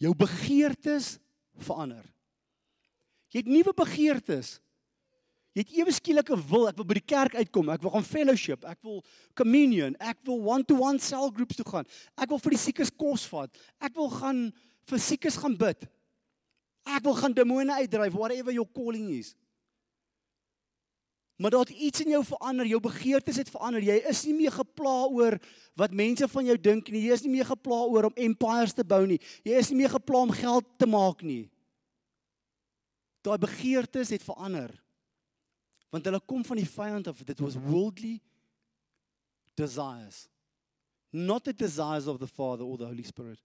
[0.01, 1.17] Jou begeertes
[1.61, 2.05] verander.
[3.31, 4.59] Jy het nuwe begeertes.
[5.55, 8.63] Jy het ewe skielike wil, ek wil by die kerk uitkom, ek wil gaan fellowship,
[8.63, 9.01] ek wil
[9.35, 11.87] communion, ek wil one-to-one -one cell groups toe gaan.
[12.15, 13.51] Ek wil vir die siekes kos vat.
[13.83, 14.45] Ek wil gaan
[14.87, 15.87] vir siekes gaan bid.
[16.87, 19.35] Ek wil gaan demone uitdryf, whatever your calling is.
[21.41, 23.81] Maar daar het iets in jou verander, jou begeertes het verander.
[23.81, 25.39] Jy is nie meer gepla oor
[25.75, 27.07] wat mense van jou dink nie.
[27.07, 29.17] Jy is nie meer gepla oor om empires te bou nie.
[29.43, 31.49] Jy is nie meer gepla om geld te maak nie.
[33.21, 34.73] Daai begeertes het verander.
[35.91, 37.23] Want hulle kom van die vyand af.
[37.27, 38.19] Dit was worldly
[39.59, 40.27] desires.
[41.11, 43.41] Not the desires of the Father or the Holy Spirit.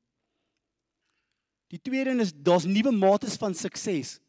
[1.68, 4.20] Die tweede is daar's nuwe mates van sukses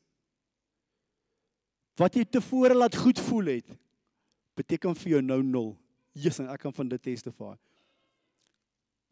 [1.98, 3.72] wat jy tevore laat goed voel het
[4.58, 5.72] beteken vir jou nou nul.
[6.18, 7.54] Jesus, ek kan van dit testify.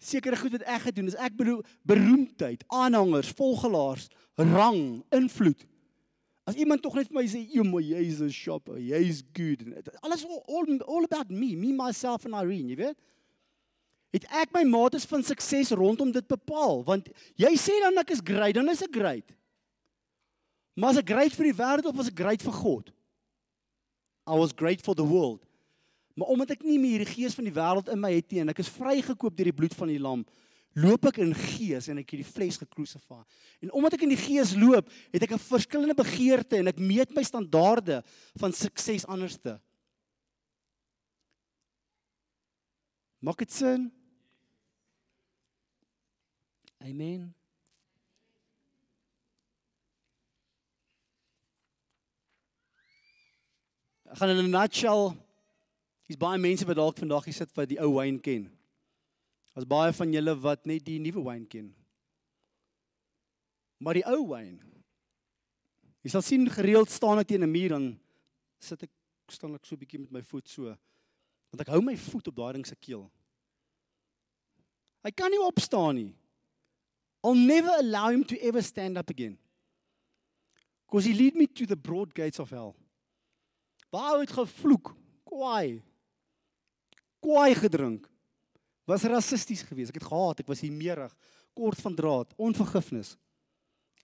[0.01, 4.09] Sekere goed wat ek gedoen is ek bedoel beroemdheid, aanhangers, volgelaars,
[4.41, 5.61] rang, invloed.
[6.45, 9.65] As iemand tog net vir my sê, "Jo, my jy's 'n shopper, jy's good."
[10.03, 12.97] Alles all, all about me, me myself and Irene, jy weet?
[14.13, 18.21] Het ek my mates van sukses rondom dit bepaal, want jy sê dan ek is
[18.23, 19.35] great, dan is ek great.
[20.75, 22.91] Maar as ek great vir die wêreld of as ek great vir God?
[24.27, 25.41] I was great for the world.
[26.15, 28.49] Maar omdat ek nie meer die gees van die wêreld in my het nie en
[28.53, 30.23] ek is vrygekoop deur die bloed van die lam,
[30.75, 33.23] loop ek in gees en ek het die vlees gekruisifieer.
[33.63, 37.15] En omdat ek in die gees loop, het ek 'n verskillende begeerte en ek meet
[37.15, 38.03] my standaarde
[38.35, 39.59] van sukses anderste.
[43.19, 43.91] Maak dit sin?
[46.79, 47.33] Amen.
[54.03, 55.17] Ek gaan in 'n nutshell
[56.05, 58.54] hier's baie mense wat dalk vandag hier sit wat die ou wyn ken.
[59.55, 61.69] Daar's baie van julle wat net die nuwe wyn ken.
[63.79, 64.57] Maar die ou wyn.
[66.03, 67.85] Jy sal sien gereeld staan ek teen 'n muur dan
[68.59, 68.91] sit ek
[69.31, 70.75] staan ek so bietjie met my voet so.
[71.51, 73.09] Want ek hou my voet op daai ding se keel.
[75.03, 76.15] Hy kan nie opstaan nie.
[77.23, 79.37] I'll never allow him to ever stand up again.
[80.91, 82.75] Cause he lead me to the broad gates of hell.
[83.89, 85.81] Waar het gevloek, kwaai.
[87.19, 88.09] Kwaai gedrink.
[88.85, 89.93] Was rassisties geweest.
[89.93, 91.13] Ek het gehaat, ek was hier meerig,
[91.57, 93.15] kort van draad, onvergifnis.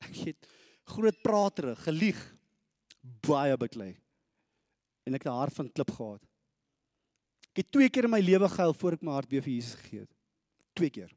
[0.02, 0.50] Ek het
[0.90, 2.20] groot praterig, gelieg,
[3.26, 3.94] baie beklei.
[5.06, 6.22] En ek het 'n hart van klip gehad.
[7.52, 9.76] Ek het twee keer in my lewe gehuil voor ek my hart weer vir Jesus
[9.76, 10.14] gegee het.
[10.74, 11.12] Twee keer.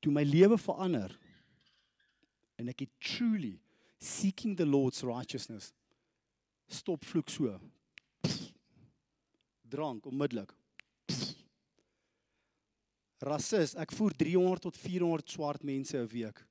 [0.00, 1.18] Toe my lewe verander
[2.56, 3.60] en ek het truly
[3.98, 5.72] seeking the Lord's righteousness.
[6.68, 7.60] Stop vloek so.
[9.74, 10.52] Drank onmiddellik.
[13.24, 16.42] Rassis, ek voer 300 tot 400 swart mense 'n week.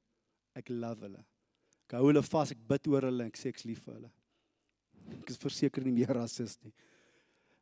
[0.56, 1.24] Ek love hulle.
[1.86, 4.12] Ek hou hulle vas, ek bid oor hulle, ek sê ek's lief vir hulle.
[5.22, 6.74] Ek is verseker nie meer rassis nie.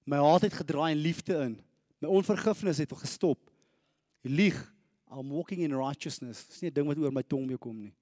[0.05, 1.61] My hart het gedraai in liefde in.
[2.01, 3.39] My onvergifnis het gestop.
[4.23, 4.57] Lieg,
[5.11, 6.47] I'm walking in righteousness.
[6.47, 7.93] Dis nie 'n ding wat oor my tong mee kom nie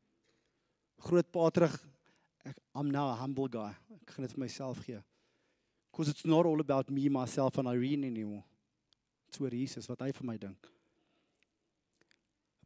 [1.00, 1.76] groot pa terug
[2.48, 3.72] ek I'm now a humble guy.
[4.02, 5.00] Ek gaan dit vir myself gee.
[5.92, 8.44] Because it's not all about me myself and Irene anymore.
[9.28, 10.70] It's oor Jesus wat hy vir my dink.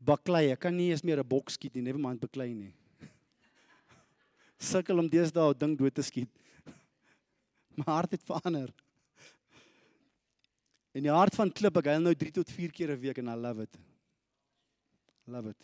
[0.04, 2.74] Baklei, ek kan nie eens meer 'n bok skiet nie, never mind baklei nie.
[4.72, 6.30] Sukkel om deesdae 'n ding dood te skiet.
[7.78, 8.72] My hart het verander.
[10.94, 13.32] In die hart van klip ek hy nou 3 tot 4 keer 'n week en
[13.32, 13.78] I love it.
[15.28, 15.62] Love it.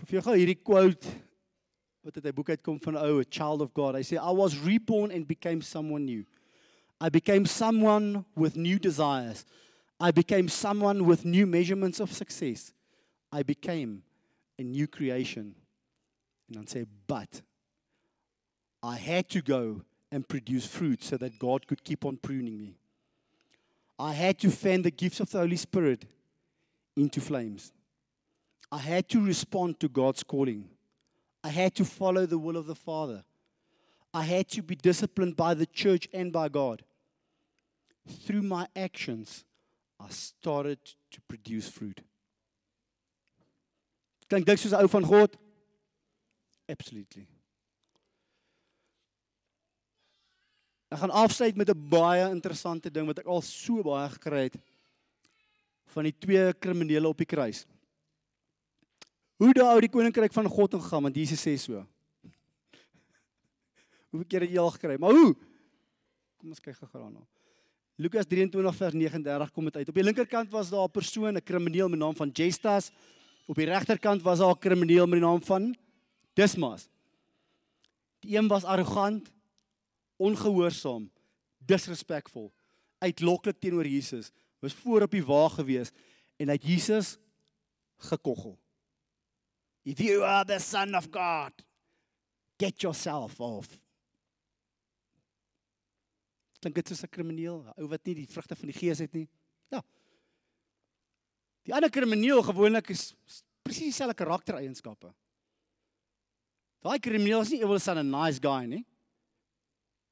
[0.00, 1.06] Ek vir jou hierdie quote
[2.06, 3.94] wat uit 'n boek uitkom van 'n ou, a child of God.
[3.94, 6.24] Hy sê I was reborn and became someone new.
[7.00, 9.44] I became someone with new desires.
[10.00, 12.72] I became someone with new measurements of success.
[13.32, 14.02] I became
[14.58, 15.54] a new creation.
[16.46, 17.42] And dan sê but
[18.82, 22.76] I had to go and produce fruit so that God could keep on pruning me.
[23.98, 26.06] I had to fan the gifts of the Holy Spirit
[26.94, 27.72] into flames.
[28.70, 30.75] I had to respond to God's calling.
[31.46, 33.22] I had to follow the will of the Father.
[34.12, 36.82] I had to be disciplined by the church and by God.
[38.24, 39.44] Through my actions,
[40.00, 40.78] I started
[41.12, 42.00] to produce fruit.
[44.28, 45.36] Klink dit soos 'n ou van God?
[46.68, 47.28] Absolutely.
[50.90, 54.58] Ek gaan afsluit met 'n baie interessante ding wat ek al so baie gekry het
[55.94, 57.66] van die twee kriminele op die kruis.
[59.36, 61.82] Hoe daai die koninkryk van God ingaan want Jesus sê so.
[64.10, 64.96] Hoeveel keer het jy al gekry?
[65.00, 65.34] Maar hoe?
[66.40, 67.20] Kom ons kyk gou daarna.
[68.00, 69.88] Lukas 23 vers 39 kom dit uit.
[69.92, 72.90] Op die linkerkant was daar 'n persoon, 'n krimineel met die naam van Justus.
[73.46, 75.76] Op die regterkant was daar 'n krimineel met die naam van
[76.34, 76.88] Dismas.
[78.20, 79.32] Die een was arrogant,
[80.16, 81.10] ongehoorsaam,
[81.58, 82.52] disrespekvol,
[82.98, 85.92] uitloklik teenoor Jesus, was voor op die wa gewees
[86.36, 87.18] en hy het Jesus
[87.96, 88.58] gekoggel
[89.86, 91.52] If you are the son of God,
[92.58, 93.68] get yourself off.
[96.60, 99.28] Klink dit soos 'n krimineel, ou wat nie die vrugte van die gees het nie?
[99.70, 99.84] Ja.
[101.62, 103.14] Die ander krimineel gewoonlik is
[103.62, 105.14] presies dieselfde karaktereienskappe.
[106.82, 108.84] Daai krimineel is nie ewels 'n nice guy nie.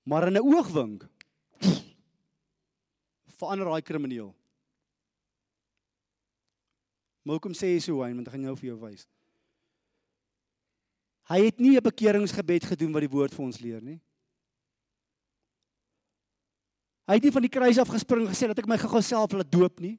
[0.06, 1.08] Maar in 'n oogwink
[3.38, 4.34] verander daai krimineel.
[7.24, 9.08] Malcolm sê so Wayne, want ek gaan jou vir jou wys.
[11.30, 14.00] Hy het nie 'n bekeringsgebed gedoen wat die woord vir ons leer nie.
[17.06, 19.50] Hy het nie van die kruis af gespring gesê dat ek my gou-gou self laat
[19.52, 19.98] doop nie.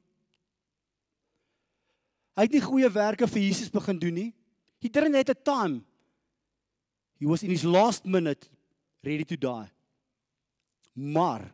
[2.36, 4.34] Hy het nie goeie werke vir Jesus begin doen nie.
[4.82, 5.84] He didn't at a time.
[7.18, 8.48] He was in his last minute
[9.02, 9.70] ready to die.
[10.94, 11.46] Maar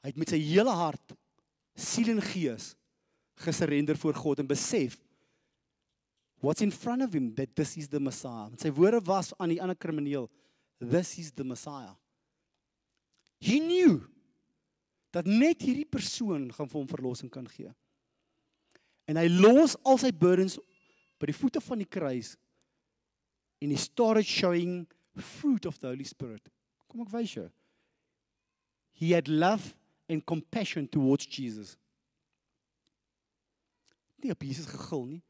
[0.00, 1.12] hy het met sy hele hart,
[1.76, 2.74] siel en gees
[3.40, 4.98] gesurrender voor God en besef
[6.40, 8.48] what's in front of him that this is the Messiah.
[8.50, 10.28] En sy woorde was aan die ander krimineel,
[10.80, 11.94] this is the Messiah.
[13.40, 14.00] He knew
[15.12, 17.72] dat net hierdie persoon gaan vir hom verlossing kan gee.
[19.08, 20.58] En hy los al sy burdens
[21.20, 22.36] by die voete van die kruis
[23.60, 24.86] en he started showing
[25.20, 26.48] fruit of the Holy Spirit.
[26.88, 27.48] Kom ek wys jou.
[28.96, 29.74] He had love
[30.08, 31.76] and compassion towards Jesus.
[34.20, 35.22] Nie op Jesus gegil nie.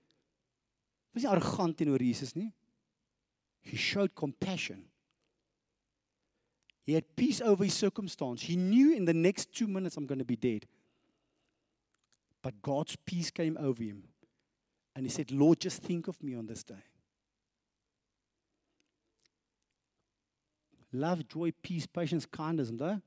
[1.14, 2.52] Was nie arrogant teenoor Jesus nie.
[3.62, 4.84] He showed compassion.
[6.82, 8.42] He had peace over his circumstance.
[8.42, 10.66] He knew in the next 2 minutes I'm going to be dead.
[12.42, 14.04] But God's peace came over him.
[14.96, 16.82] And he said, "Lord, just think of me on this day."
[20.92, 23.00] Love, joy, peace, patience, kindness, and the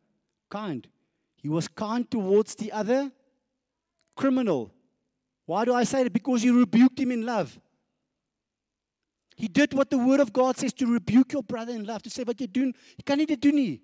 [0.49, 0.87] kind.
[1.35, 3.11] He was kind towards the other
[4.15, 4.73] criminal.
[5.45, 6.13] Why do I say that?
[6.13, 7.59] Because he rebuked him in love.
[9.35, 12.09] He did what the word of God says to rebuke your brother in love, to
[12.09, 13.81] say wat jy doen, jy kan nie dit doen nie.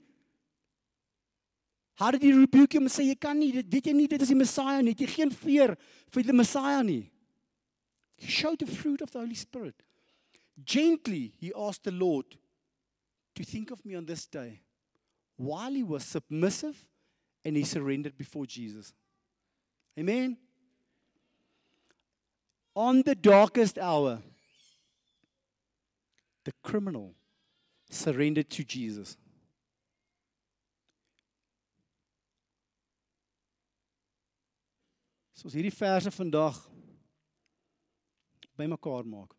[1.99, 4.21] How did he rebuke him and say jy kan nie, dit weet jy nie dit
[4.21, 5.75] is die Messiah nie, jy geen veer
[6.13, 7.09] vir die Messiah nie.
[8.19, 9.75] He showed the fruit of the Holy Spirit.
[10.63, 12.37] Gently he asked the Lord
[13.35, 14.61] to think of me on this day
[15.37, 16.85] while he was submissive
[17.45, 18.93] and he surrendered before Jesus.
[19.97, 20.37] Amen.
[22.75, 24.19] On the darkest hour,
[26.49, 27.13] the criminal
[27.91, 29.15] surrendered to Jesus.
[35.35, 36.57] So as hierdie verse vandag
[38.57, 39.37] bymekaar maak.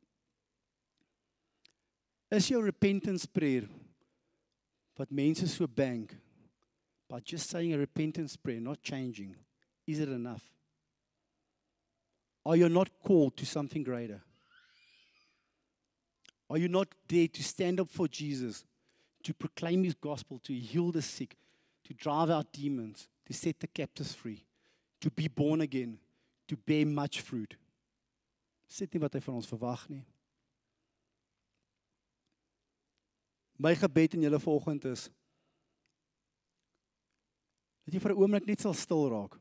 [2.30, 3.66] Is jou repentance prayer
[4.96, 6.14] wat mense so bank
[7.08, 9.34] but just saying a repentance prayer not changing
[9.84, 10.46] is it enough?
[12.46, 14.22] Are you not called to something greater?
[16.50, 18.64] Are you not there to stand up for Jesus,
[19.22, 21.36] to proclaim his gospel, to heal the sick,
[21.84, 24.44] to drive out demons, to set the captives free,
[25.00, 25.98] to be born again,
[26.48, 27.54] to bear much fruit?
[28.66, 30.02] Sit nie wat hy van ons verwag nie.
[33.60, 35.06] My gebed in julle vanoggend is
[37.84, 39.38] dat jy vir 'n oomblik net sal stil raak.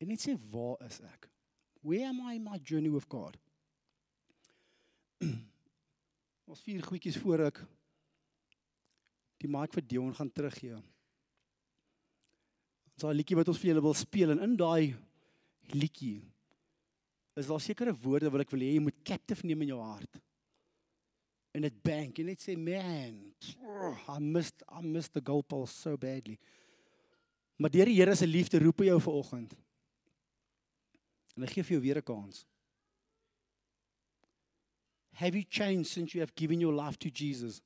[0.00, 1.28] En net sê waar is ek?
[1.80, 3.38] Where am I in my journey with God?
[6.50, 7.60] Ons vier goedjies voor ek
[9.38, 10.78] die mic vir Dion gaan teruggee.
[12.94, 14.94] Ons daai liedjie wat ons vir julle wil speel en in daai
[15.74, 16.18] liedjie
[17.38, 20.18] is daar sekere woorde wat ek wil hê jy moet captive neem in jou hart.
[21.54, 23.20] En dit bank en net sê man,
[23.62, 26.36] oh, I missed I missed the goal post so badly.
[27.58, 29.54] Maar deur die Here se liefde roep hy jou vanoggend.
[31.38, 32.44] En hy gee vir jou weer 'n kans.
[35.18, 37.60] Have you changed since you have given your life to Jesus?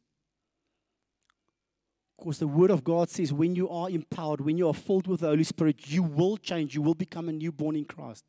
[2.17, 5.21] Because the Word of God says, when you are empowered, when you are filled with
[5.21, 6.75] the Holy Spirit, you will change.
[6.75, 8.25] You will become a newborn in Christ.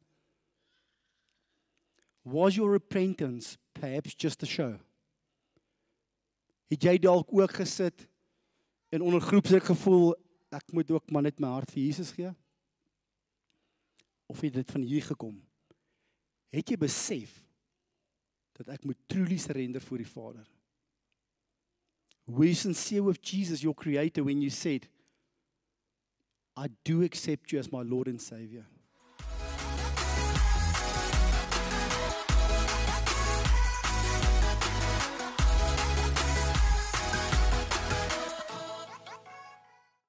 [2.25, 4.75] Was your repentance perhaps just a show?
[6.67, 8.07] Het jy dalk ook gesit
[8.91, 10.15] en onder groepsdruk gevoel
[10.51, 12.33] ek moet ook maar net my hart vir Jesus gee?
[14.27, 15.37] Of het dit van hier gekom?
[16.51, 17.42] Het jy besef
[18.63, 20.47] dat ek moet truly surrender voor die Vader.
[22.25, 24.87] Were you sincere with Jesus your creator when you said
[26.55, 28.65] I do accept you as my Lord and Savior?